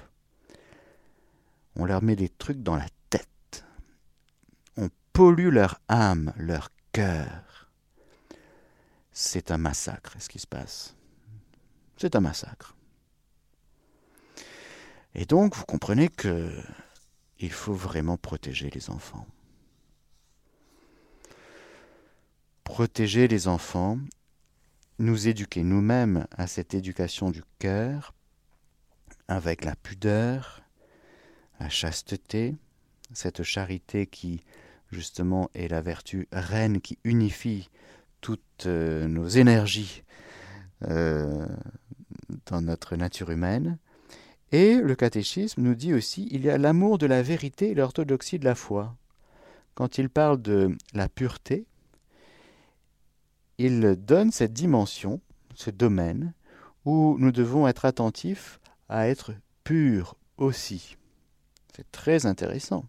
[1.76, 3.66] On leur met des trucs dans la tête.
[4.78, 7.70] On pollue leur âme, leur cœur.
[9.12, 10.96] C'est un massacre ce qui se passe?
[11.98, 12.76] C'est un massacre.
[15.14, 16.52] Et donc, vous comprenez que
[17.40, 19.28] il faut vraiment protéger les enfants.
[22.64, 24.00] Protéger les enfants,
[25.00, 28.14] nous éduquer nous-mêmes à cette éducation du cœur,
[29.28, 30.62] avec la pudeur,
[31.60, 32.56] la chasteté,
[33.14, 34.44] cette charité qui,
[34.92, 37.70] justement, est la vertu reine qui unifie
[38.22, 40.04] toutes euh, nos énergies
[40.84, 41.46] euh,
[42.48, 43.78] dans notre nature humaine.
[44.52, 48.40] Et le catéchisme nous dit aussi il y a l'amour de la vérité et l'orthodoxie
[48.40, 48.96] de la foi.
[49.74, 51.66] Quand il parle de la pureté,
[53.58, 55.22] il donne cette dimension,
[55.54, 56.34] ce domaine,
[56.86, 58.60] où nous devons être attentifs
[58.90, 60.98] à être purs aussi.
[61.76, 62.86] C'est très intéressant.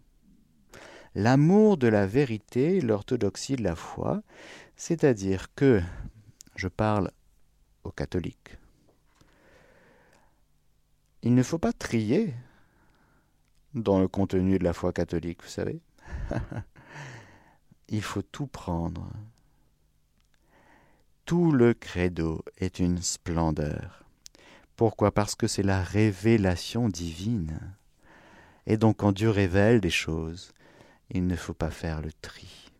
[1.15, 4.21] L'amour de la vérité, l'orthodoxie de la foi,
[4.75, 5.81] c'est-à-dire que,
[6.55, 7.11] je parle
[7.83, 8.57] aux catholiques,
[11.23, 12.33] il ne faut pas trier
[13.73, 15.81] dans le contenu de la foi catholique, vous savez.
[17.89, 19.11] il faut tout prendre.
[21.25, 24.06] Tout le credo est une splendeur.
[24.77, 25.11] Pourquoi?
[25.11, 27.59] Parce que c'est la révélation divine.
[28.65, 30.53] Et donc quand Dieu révèle des choses,
[31.09, 32.71] il ne faut pas faire le tri.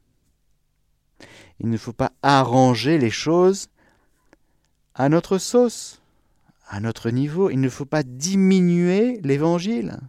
[1.59, 3.67] Il ne faut pas arranger les choses
[4.95, 6.01] à notre sauce,
[6.69, 7.49] à notre niveau.
[7.49, 9.99] Il ne faut pas diminuer l'évangile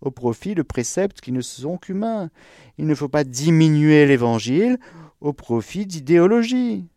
[0.00, 2.30] au profit de préceptes qui ne sont qu'humains.
[2.78, 4.78] Il ne faut pas diminuer l'évangile
[5.20, 6.88] au profit d'idéologie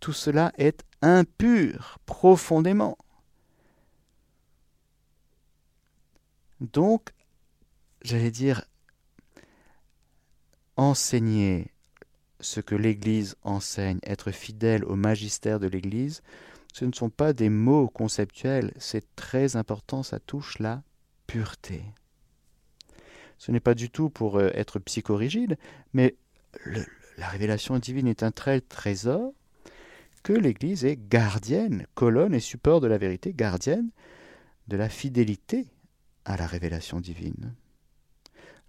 [0.00, 2.96] tout cela est impur profondément.
[6.60, 7.10] Donc,
[8.02, 8.64] j'allais dire,
[10.76, 11.72] enseigner
[12.40, 16.22] ce que l'Église enseigne, être fidèle au magistère de l'Église,
[16.72, 20.82] ce ne sont pas des mots conceptuels, c'est très important, ça touche la
[21.26, 21.82] pureté.
[23.38, 25.56] Ce n'est pas du tout pour euh, être psychorigide,
[25.92, 26.16] mais
[27.16, 29.32] la révélation divine est un tel trésor
[30.22, 33.90] que l'Église est gardienne, colonne et support de la vérité, gardienne
[34.68, 35.66] de la fidélité
[36.24, 37.54] à la révélation divine.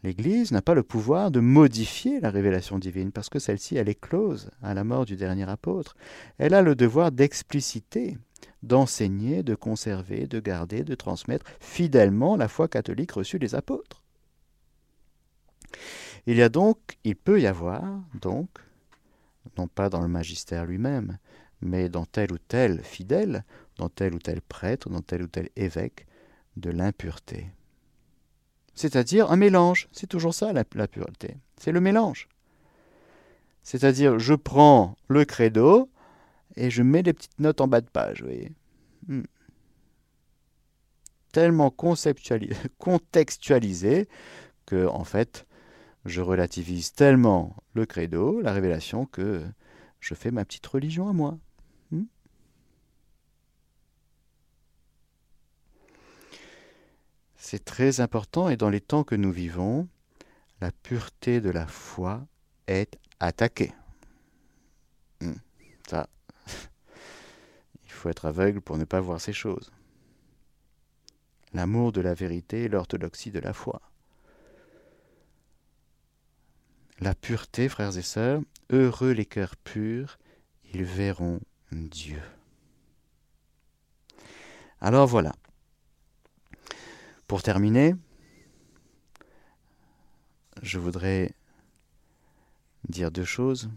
[0.04, 4.00] L'Église n'a pas le pouvoir de modifier la révélation divine, parce que celle-ci, elle est
[4.00, 5.96] close à la mort du dernier apôtre.
[6.40, 8.18] Elle a le devoir d'expliciter,
[8.64, 14.04] d'enseigner, de conserver, de garder, de transmettre fidèlement la foi catholique reçue des apôtres.
[16.26, 17.84] Il y a donc, il peut y avoir,
[18.20, 18.50] donc,
[19.58, 21.18] non pas dans le magistère lui-même,
[21.62, 23.44] mais dans tel ou tel fidèle,
[23.78, 26.08] dans tel ou tel prêtre, dans tel ou tel évêque,
[26.58, 27.48] de l'impureté.
[28.74, 32.28] C'est-à-dire un mélange, c'est toujours ça la, pureté, c'est le mélange.
[33.64, 35.90] C'est-à-dire je prends le credo
[36.56, 38.52] et je mets des petites notes en bas de page, vous voyez.
[39.08, 39.24] Hmm.
[41.32, 44.08] Tellement conceptualisé, contextualisé
[44.66, 45.46] que, en fait,
[46.06, 49.44] je relativise tellement le credo, la révélation, que
[50.00, 51.38] je fais ma petite religion à moi.
[57.44, 59.88] C'est très important et dans les temps que nous vivons,
[60.62, 62.24] la pureté de la foi
[62.68, 63.74] est attaquée.
[65.22, 65.34] Hmm.
[65.90, 66.08] Ça,
[67.84, 69.72] il faut être aveugle pour ne pas voir ces choses.
[71.52, 73.82] L'amour de la vérité et l'orthodoxie de la foi.
[77.00, 80.20] la pureté, frères et sœurs, heureux les cœurs purs,
[80.76, 81.40] ils verront
[81.72, 82.22] Dieu.
[84.80, 85.34] Alors voilà.
[87.32, 87.96] Pour terminer,
[90.62, 91.32] je voudrais
[92.90, 93.70] dire deux choses.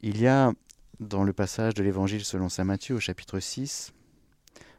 [0.00, 0.54] Il y a
[1.00, 3.92] dans le passage de l'Évangile selon Saint Matthieu au chapitre 6,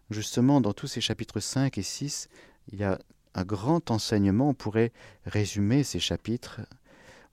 [0.10, 2.30] justement dans tous ces chapitres 5 et 6,
[2.72, 2.98] il y a
[3.36, 4.50] un grand enseignement.
[4.50, 4.92] On pourrait
[5.28, 6.62] résumer ces chapitres,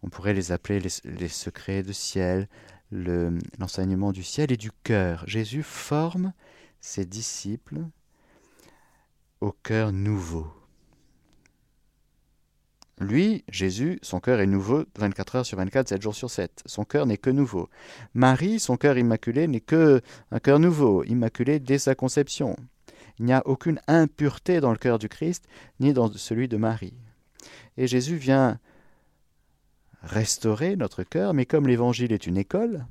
[0.03, 2.51] on pourrait les appeler les, secrets du ciel,
[2.91, 5.25] l'enseignement du ciel et du cœur.
[5.27, 6.35] Jésus forme
[6.83, 7.87] ses disciples
[9.43, 10.47] au cœur nouveau.
[13.01, 16.63] Lui, Jésus, son cœur est nouveau 24 heures sur 24, 7 jours sur 7.
[16.65, 17.69] Son cœur n'est que nouveau.
[18.15, 20.01] Marie, son cœur immaculé n'est que
[20.31, 22.55] un cœur nouveau, immaculé dès sa conception.
[23.19, 25.49] Il n'y a aucune impureté dans le cœur du Christ,
[25.81, 26.95] ni dans celui de Marie.
[27.77, 28.61] Et Jésus vient
[30.03, 32.87] restaurer notre cœur, mais comme l'Évangile est une école,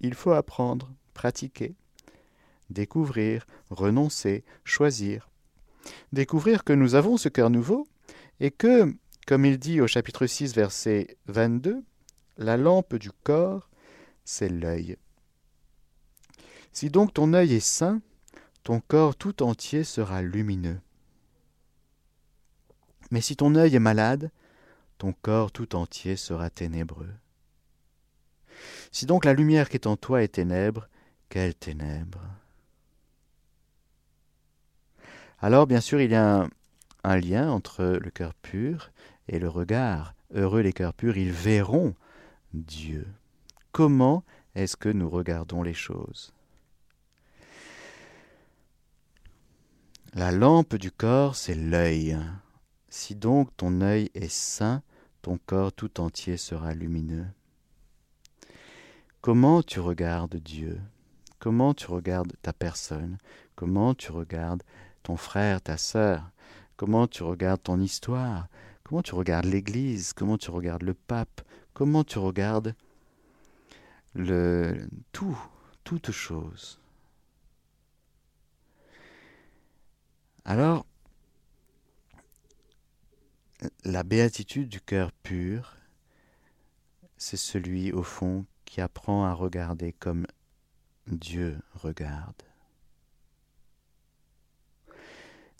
[0.00, 1.74] il faut apprendre, pratiquer,
[2.70, 5.28] découvrir, renoncer, choisir.
[6.12, 7.86] Découvrir que nous avons ce cœur nouveau
[8.40, 8.92] et que,
[9.26, 11.84] comme il dit au chapitre 6, verset 22,
[12.38, 13.70] la lampe du corps,
[14.24, 14.96] c'est l'œil.
[16.72, 18.02] Si donc ton œil est sain,
[18.62, 20.80] ton corps tout entier sera lumineux.
[23.10, 24.30] Mais si ton œil est malade,
[24.98, 27.14] ton corps tout entier sera ténébreux.
[28.90, 30.88] Si donc la lumière qui est en toi est ténèbre,
[31.28, 32.20] quelle ténèbre?
[35.38, 36.48] Alors bien sûr il y a
[37.04, 38.90] un lien entre le cœur pur
[39.28, 40.14] et le regard.
[40.34, 41.94] Heureux les cœurs purs, ils verront
[42.52, 43.06] Dieu.
[43.72, 44.24] Comment
[44.54, 46.32] est-ce que nous regardons les choses?
[50.14, 52.18] La lampe du corps, c'est l'œil.
[52.88, 54.82] Si donc ton œil est sain,
[55.20, 57.26] ton corps tout entier sera lumineux.
[59.20, 60.80] Comment tu regardes Dieu?
[61.38, 63.18] Comment tu regardes ta personne?
[63.54, 64.62] Comment tu regardes
[65.06, 66.32] ton frère, ta sœur
[66.76, 68.48] Comment tu regardes ton histoire
[68.82, 71.42] Comment tu regardes l'Église Comment tu regardes le pape
[71.74, 72.74] Comment tu regardes
[74.14, 75.38] le tout,
[75.84, 76.80] toute chose
[80.44, 80.86] Alors,
[83.84, 85.76] la béatitude du cœur pur,
[87.16, 90.26] c'est celui, au fond, qui apprend à regarder comme
[91.06, 92.45] Dieu regarde.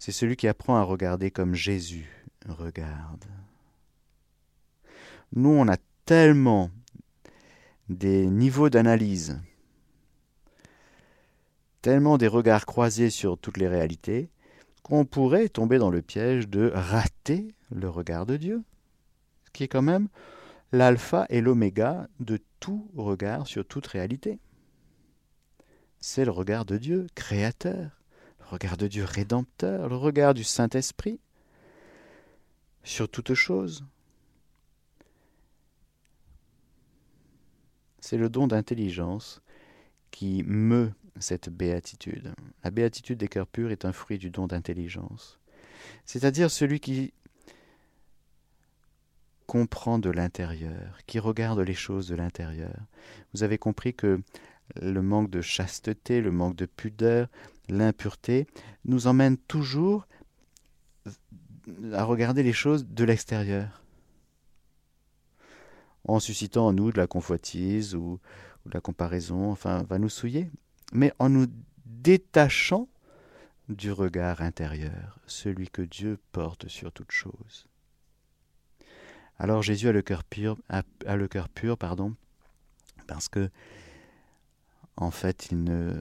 [0.06, 2.06] C'est celui qui apprend à regarder comme Jésus
[2.46, 3.24] regarde.
[5.34, 6.70] Nous, on a tellement
[7.88, 9.40] des niveaux d'analyse,
[11.82, 14.30] tellement des regards croisés sur toutes les réalités,
[14.84, 18.62] qu'on pourrait tomber dans le piège de rater le regard de Dieu,
[19.46, 20.06] ce qui est quand même
[20.70, 24.38] l'alpha et l'oméga de tout regard sur toute réalité.
[25.98, 27.90] C'est le regard de Dieu, créateur,
[28.46, 31.18] le regard de Dieu rédempteur, le regard du Saint-Esprit
[32.84, 33.84] sur toute chose.
[38.00, 39.42] C'est le don d'intelligence
[40.12, 42.32] qui meut cette béatitude.
[42.62, 45.40] La béatitude des cœurs purs est un fruit du don d'intelligence,
[46.04, 47.12] c'est-à-dire celui qui
[49.46, 52.74] comprend de l'intérieur, qui regarde les choses de l'intérieur.
[53.32, 54.20] Vous avez compris que
[54.80, 57.28] le manque de chasteté, le manque de pudeur,
[57.68, 58.46] l'impureté
[58.84, 60.06] nous emmène toujours
[61.92, 63.82] à regarder les choses de l'extérieur,
[66.04, 68.20] en suscitant en nous de la convoitise ou,
[68.66, 70.50] de la comparaison, enfin, va nous souiller
[70.92, 71.46] mais en nous
[71.84, 72.88] détachant
[73.68, 77.66] du regard intérieur, celui que Dieu porte sur toute chose.
[79.38, 80.82] Alors Jésus a le cœur pur, a,
[81.16, 82.14] le cœur pur, pardon,
[83.06, 83.50] parce que
[84.96, 86.00] en fait il ne,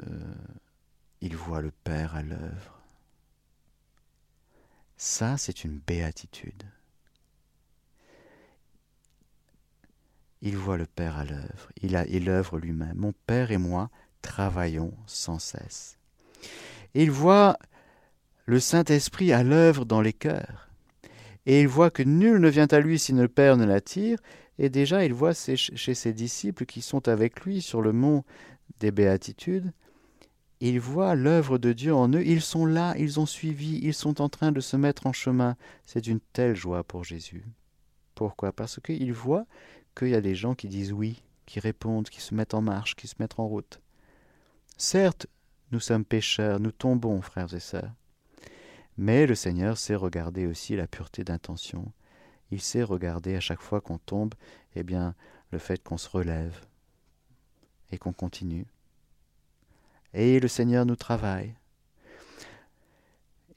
[1.22, 2.82] il voit le Père à l'œuvre.
[4.98, 6.64] Ça, c'est une béatitude.
[10.42, 11.72] Il voit le Père à l'œuvre.
[11.82, 12.26] Il a, il
[12.60, 12.96] lui-même.
[12.96, 13.90] Mon Père et moi,
[14.22, 15.98] travaillons sans cesse.
[16.94, 17.58] Il voit
[18.46, 20.70] le Saint-Esprit à l'œuvre dans les cœurs.
[21.46, 24.20] Et il voit que nul ne vient à lui si le Père ne l'attire.
[24.58, 28.24] Et déjà, il voit chez ses disciples qui sont avec lui sur le mont
[28.80, 29.72] des béatitudes,
[30.62, 32.26] il voit l'œuvre de Dieu en eux.
[32.26, 35.58] Ils sont là, ils ont suivi, ils sont en train de se mettre en chemin.
[35.86, 37.46] C'est une telle joie pour Jésus.
[38.16, 38.54] Pourquoi?
[38.54, 39.46] Parce qu'il voit
[39.96, 42.96] qu'il y a des gens qui disent oui, qui répondent, qui se mettent en marche,
[42.96, 43.82] qui se mettent en route.
[44.78, 45.28] Certes,
[45.72, 47.94] nous sommes pécheurs, nous tombons, frères et sœurs.
[48.98, 51.92] Mais le Seigneur sait regarder aussi la pureté d'intention.
[52.52, 54.36] Il sait regarder à chaque fois qu'on tombe,
[54.76, 55.16] eh bien,
[55.52, 56.62] le fait qu'on se relève
[57.96, 58.66] et qu'on continue.
[60.14, 61.56] Et le Seigneur nous travaille.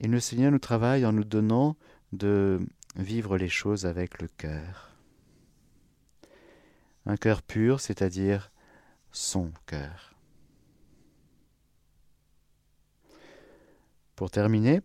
[0.00, 1.76] Et le Seigneur nous travaille en nous donnant
[2.12, 2.60] de
[2.96, 4.96] vivre les choses avec le cœur.
[7.04, 8.50] Un cœur pur, c'est-à-dire
[9.12, 10.14] son cœur.
[14.14, 14.82] Pour terminer,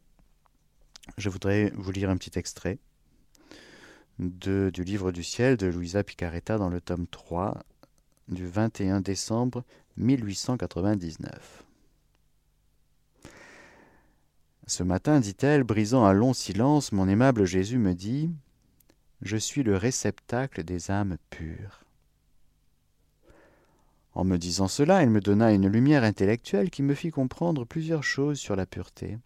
[1.18, 2.80] je voudrais vous lire un petit extrait
[4.20, 7.64] de, du livre du ciel de Louisa Picaretta dans le tome 3
[8.28, 9.64] du 21 décembre
[9.98, 11.64] 1899.
[14.66, 18.32] Ce matin, dit-elle, brisant un long silence, mon aimable Jésus me dit
[19.22, 21.84] Je suis le réceptacle des âmes pures.
[24.16, 28.04] En me disant cela, il me donna une lumière intellectuelle qui me fit comprendre plusieurs
[28.04, 29.18] choses sur la pureté.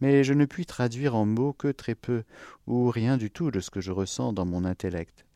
[0.00, 2.24] Mais je ne puis traduire en mots que très peu,
[2.66, 5.26] ou rien du tout de ce que je ressens dans mon intellect.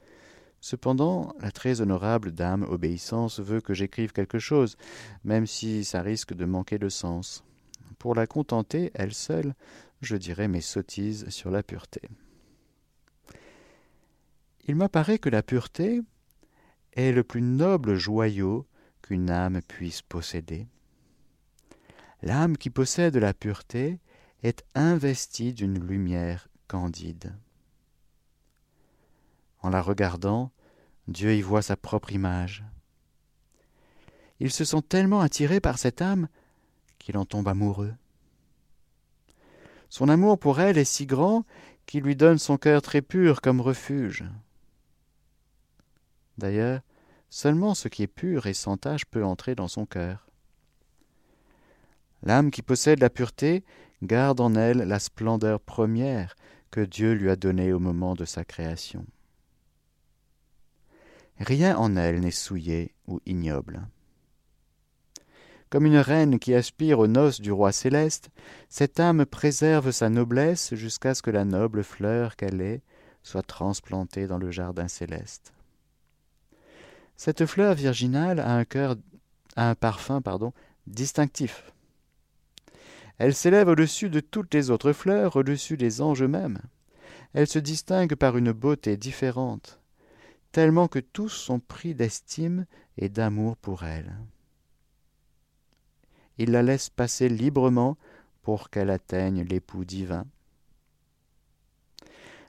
[0.65, 4.79] Cependant, la très honorable dame Obéissance veut que j'écrive quelque chose,
[5.23, 7.45] même si ça risque de manquer de sens.
[7.99, 9.55] Pour la contenter, elle seule,
[10.01, 12.01] je dirais mes sottises sur la pureté.
[14.67, 16.01] Il m'apparaît que la pureté,
[16.95, 18.67] est le plus noble joyau
[19.03, 20.67] qu'une âme puisse posséder.
[22.23, 24.01] L'âme qui possède la pureté
[24.43, 27.35] est investie d'une lumière candide.
[29.65, 30.51] En la regardant,
[31.09, 32.65] Dieu y voit sa propre image.
[34.39, 36.29] Il se sent tellement attiré par cette âme
[36.99, 37.95] qu'il en tombe amoureux.
[39.89, 41.47] Son amour pour elle est si grand
[41.87, 44.27] qu'il lui donne son cœur très pur comme refuge.
[46.37, 46.83] D'ailleurs,
[47.31, 50.29] seulement ce qui est pur et sans tache peut entrer dans son cœur.
[52.23, 53.65] L'âme qui possède la pureté
[54.03, 56.37] garde en elle la splendeur première
[56.71, 59.07] que Dieu lui a donnée au moment de sa création.
[61.41, 63.87] Rien en elle n'est souillé ou ignoble.
[65.71, 68.31] Comme une reine qui aspire aux noces du roi céleste,
[68.69, 72.83] cette âme préserve sa noblesse jusqu'à ce que la noble fleur qu'elle est
[73.25, 75.53] soit transplantée dans le jardin céleste.
[77.17, 78.97] Cette fleur virginale a un cœur,
[79.57, 80.53] a un parfum, pardon,
[80.87, 81.73] distinctif.
[83.19, 86.59] Elle s'élève au-dessus de toutes les autres fleurs, au-dessus des anges eux-mêmes.
[87.33, 89.81] Elle se distingue par une beauté différente,
[90.55, 92.65] tellement que tous sont pris d'estime
[92.97, 94.15] et d'amour pour elle.
[96.39, 97.99] Il la laisse passer librement
[98.41, 100.27] pour qu'elle atteigne l'époux divin.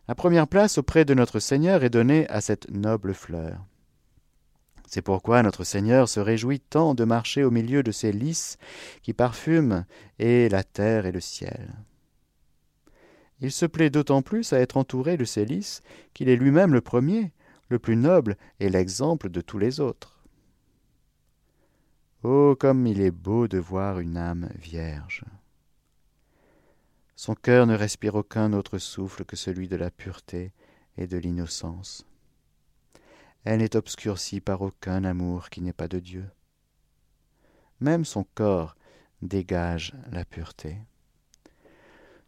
[0.08, 3.66] La première place auprès de notre Seigneur est donnée à cette noble fleur.
[4.86, 8.60] C'est pourquoi notre Seigneur se réjouit tant de marcher au milieu de ces lys
[9.02, 9.84] qui parfument
[10.20, 11.74] et la terre et le ciel.
[13.42, 15.82] Il se plaît d'autant plus à être entouré de ces lys
[16.14, 17.32] qu'il est lui-même le premier,
[17.70, 20.24] le plus noble et l'exemple de tous les autres.
[22.24, 25.24] Oh, comme il est beau de voir une âme vierge.
[27.16, 30.52] Son cœur ne respire aucun autre souffle que celui de la pureté
[30.98, 32.06] et de l'innocence.
[33.44, 36.26] Elle n'est obscurcie par aucun amour qui n'est pas de Dieu.
[37.80, 38.76] Même son corps
[39.22, 40.78] dégage la pureté.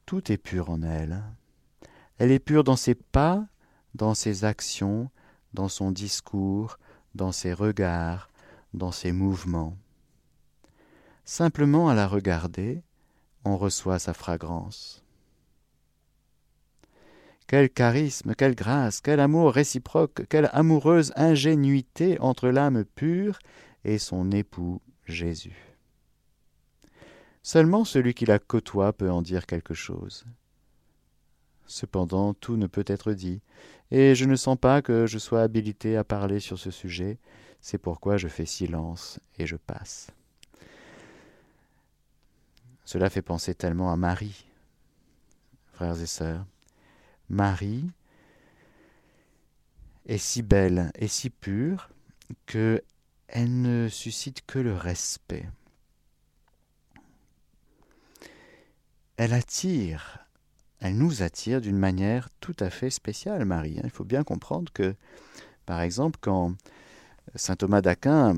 [0.05, 1.23] Tout est pur en elle.
[2.17, 3.47] Elle est pure dans ses pas,
[3.95, 5.09] dans ses actions,
[5.53, 6.77] dans son discours,
[7.15, 8.29] dans ses regards,
[8.73, 9.77] dans ses mouvements.
[11.25, 12.83] Simplement à la regarder,
[13.43, 15.03] on reçoit sa fragrance.
[17.47, 23.39] Quel charisme, quelle grâce, quel amour réciproque, quelle amoureuse ingénuité entre l'âme pure
[23.85, 25.75] et son époux Jésus.
[27.41, 30.25] Seulement celui qui la côtoie peut en dire quelque chose.
[31.68, 33.41] Cependant, tout ne peut être dit,
[33.91, 37.18] et je ne sens pas que je sois habilité à parler sur ce sujet,
[37.61, 40.07] c'est pourquoi je fais silence et je passe.
[42.86, 44.45] Cela fait penser tellement à Marie,
[45.74, 46.45] frères et sœurs.
[47.30, 47.91] Marie
[50.05, 51.89] est si belle et si pure
[52.45, 52.82] que
[53.28, 55.45] elle ne suscite que le respect.
[59.18, 60.26] Elle attire,
[60.80, 63.78] elle nous attire d'une manière tout à fait spéciale, Marie.
[63.80, 63.84] Hein.
[63.86, 64.95] Il faut bien comprendre que,
[65.65, 66.53] par exemple, quand
[67.36, 68.36] saint Thomas d'Aquin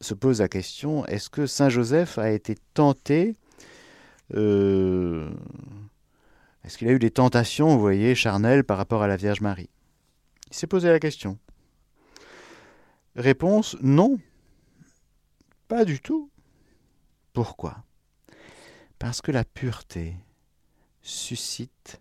[0.00, 3.34] se pose la question est-ce que saint Joseph a été tenté
[4.34, 5.30] euh,
[6.64, 9.70] est-ce qu'il a eu des tentations, vous voyez, charnelles par rapport à la Vierge Marie?
[10.50, 11.38] Il s'est posé la question.
[13.16, 14.18] Réponse non.
[15.66, 16.30] Pas du tout.
[17.32, 17.84] Pourquoi?
[18.98, 20.14] Parce que la pureté
[21.08, 22.00] suscite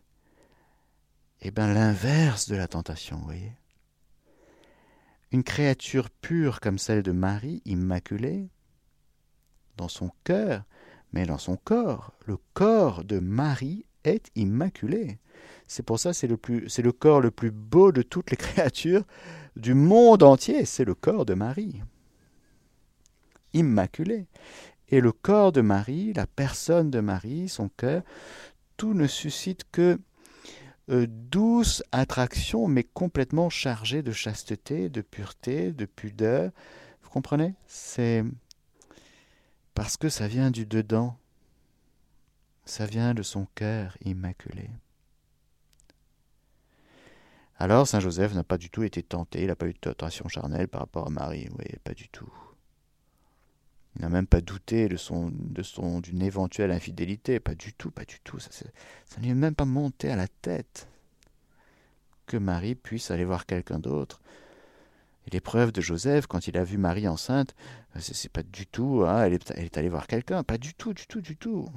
[1.41, 3.53] eh ben, l'inverse de la tentation, vous voyez.
[5.31, 8.49] Une créature pure comme celle de Marie, immaculée,
[9.75, 10.63] dans son cœur,
[11.13, 15.19] mais dans son corps, le corps de Marie est immaculé.
[15.67, 16.37] C'est pour ça c'est le
[16.67, 19.03] c'est le corps le plus beau de toutes les créatures
[19.55, 21.81] du monde entier, c'est le corps de Marie.
[23.53, 24.27] Immaculé.
[24.89, 28.03] Et le corps de Marie, la personne de Marie, son cœur,
[28.77, 29.99] tout ne suscite que
[30.89, 36.51] euh, douce attraction, mais complètement chargé de chasteté, de pureté, de pudeur.
[37.01, 37.55] Vous comprenez?
[37.65, 38.23] C'est
[39.73, 41.17] parce que ça vient du dedans,
[42.65, 44.69] ça vient de son cœur immaculé.
[47.59, 50.27] Alors Saint Joseph n'a pas du tout été tenté, il n'a pas eu de tentation
[50.27, 52.31] charnelle par rapport à Marie, oui, pas du tout.
[53.97, 55.31] Il n'a même pas douté de son,
[56.01, 58.37] d'une éventuelle infidélité, pas du tout, pas du tout.
[58.37, 60.87] Ça, ça ne lui est même pas monté à la tête
[62.27, 64.21] que Marie puisse aller voir quelqu'un d'autre.
[65.25, 67.55] Et l'épreuve de Joseph, quand il a vu Marie enceinte,
[67.97, 70.93] c'est, pas du tout, hein, elle, est, elle est allée voir quelqu'un, pas du tout,
[70.93, 71.67] du tout, du tout.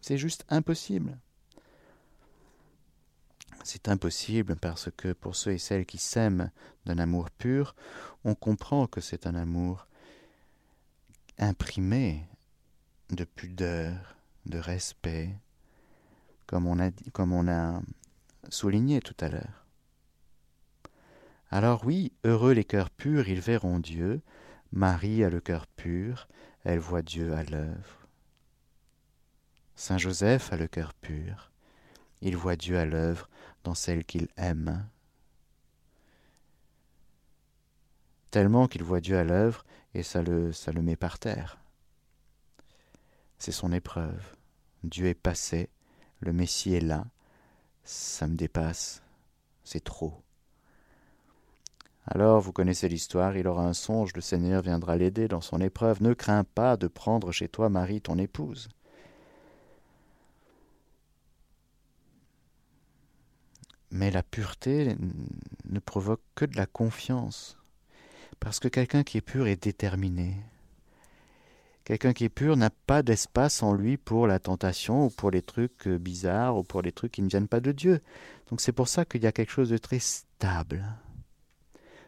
[0.00, 1.18] C'est juste impossible.
[3.64, 6.50] C'est impossible parce que pour ceux et celles qui s'aiment
[6.86, 7.74] d'un amour pur,
[8.24, 9.86] on comprend que c'est un amour
[11.40, 12.26] imprimé
[13.08, 14.16] de pudeur,
[14.46, 15.34] de respect,
[16.46, 17.82] comme on a,
[18.48, 19.66] souligné tout à l'heure.
[21.50, 24.20] Alors oui, heureux les cœurs purs, ils verront Dieu.
[24.72, 26.28] Marie a le cœur pur,
[26.64, 28.06] elle voit Dieu à l'œuvre.
[29.74, 31.50] Saint Joseph a le cœur pur.
[32.20, 33.28] il voit Dieu à l'œuvre
[33.64, 34.86] dans celle qu'il aime.
[38.30, 39.64] Tellement qu'il voit Dieu à l'œuvre
[39.94, 41.58] et ça le, ça le met par terre.
[43.38, 44.36] C'est son épreuve.
[44.84, 45.68] Dieu est passé,
[46.20, 47.06] le Messie est là,
[47.84, 49.02] ça me dépasse,
[49.64, 50.22] c'est trop.
[52.06, 56.02] Alors, vous connaissez l'histoire, il aura un songe, le Seigneur viendra l'aider dans son épreuve.
[56.02, 58.68] Ne crains pas de prendre chez toi Marie, ton épouse.
[63.92, 64.96] Mais la pureté
[65.68, 67.59] ne provoque que de la confiance.
[68.40, 70.36] Parce que quelqu'un qui est pur est déterminé.
[71.84, 75.42] Quelqu'un qui est pur n'a pas d'espace en lui pour la tentation ou pour les
[75.42, 78.00] trucs bizarres ou pour les trucs qui ne viennent pas de Dieu.
[78.48, 80.84] Donc c'est pour ça qu'il y a quelque chose de très stable,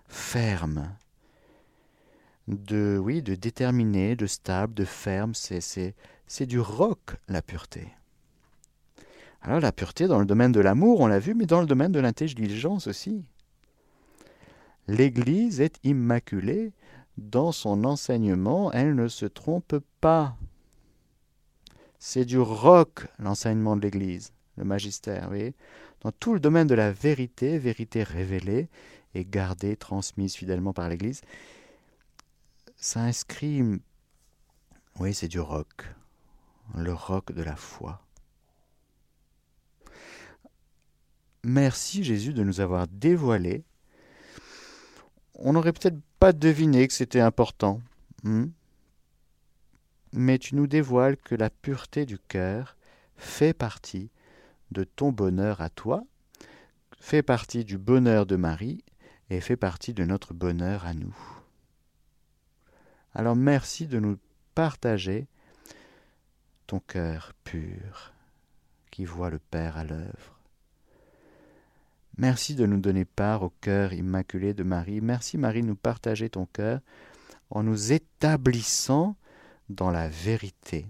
[0.09, 0.89] ferme,
[2.49, 5.35] de oui, de déterminé, de stable, de ferme.
[5.35, 5.95] C'est
[6.27, 7.89] c'est du roc la pureté.
[9.43, 11.93] Alors la pureté dans le domaine de l'amour, on l'a vu, mais dans le domaine
[11.93, 13.25] de l'intelligence aussi.
[14.89, 16.73] L'Église est immaculée
[17.17, 20.37] dans son enseignement, elle ne se trompe pas.
[21.99, 25.55] C'est du roc l'enseignement de l'Église, le magistère, oui.
[26.01, 28.69] Dans tout le domaine de la vérité, vérité révélée
[29.15, 31.21] et gardée, transmise fidèlement par l'Église,
[32.77, 33.63] ça inscrit,
[34.99, 35.87] oui, c'est du roc,
[36.75, 38.03] le roc de la foi.
[41.45, 43.65] Merci Jésus de nous avoir dévoilé.
[45.35, 47.81] On n'aurait peut-être pas deviné que c'était important.
[48.23, 48.47] Hmm?
[50.13, 52.77] Mais tu nous dévoiles que la pureté du cœur
[53.17, 54.11] fait partie
[54.71, 56.05] de ton bonheur à toi,
[56.99, 58.85] fait partie du bonheur de Marie
[59.31, 61.17] et fait partie de notre bonheur à nous.
[63.15, 64.19] Alors merci de nous
[64.55, 65.27] partager
[66.67, 68.13] ton cœur pur
[68.91, 70.42] qui voit le Père à l'œuvre.
[72.19, 75.01] Merci de nous donner part au cœur immaculé de Marie.
[75.01, 76.81] Merci Marie de nous partager ton cœur
[77.51, 79.17] en nous établissant
[79.69, 80.87] dans la vérité,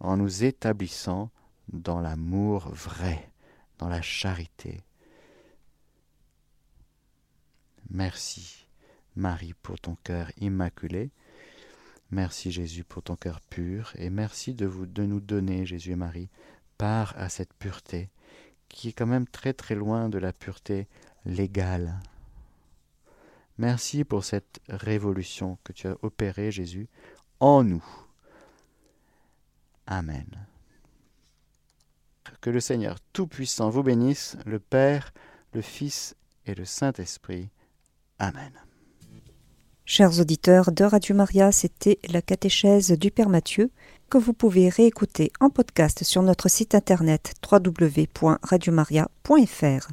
[0.00, 1.30] en nous établissant
[1.72, 3.30] dans l'amour vrai,
[3.78, 4.80] dans la charité.
[7.90, 8.66] Merci
[9.16, 11.10] Marie pour ton cœur immaculé.
[12.10, 14.66] Merci Jésus pour ton cœur pur et merci de,
[15.04, 16.30] nous donner, Jésus et Marie,
[16.78, 18.08] part à cette pureté
[18.68, 20.86] qui est quand même très très loin de la pureté
[21.24, 22.00] légale.
[23.58, 26.88] Merci pour cette révolution que tu as opérée, Jésus,
[27.40, 27.84] en nous.
[29.86, 30.26] Amen.
[32.40, 35.12] Que le Seigneur Tout-Puissant vous bénisse, le Père,
[35.54, 36.14] le Fils
[36.46, 37.48] et le Saint-Esprit.
[38.18, 38.52] Amen.
[39.84, 43.70] Chers auditeurs de Radio Maria, c'était la catéchèse du Père Mathieu
[44.08, 49.88] que vous pouvez réécouter en podcast sur notre site internet www.radiomaria.fr.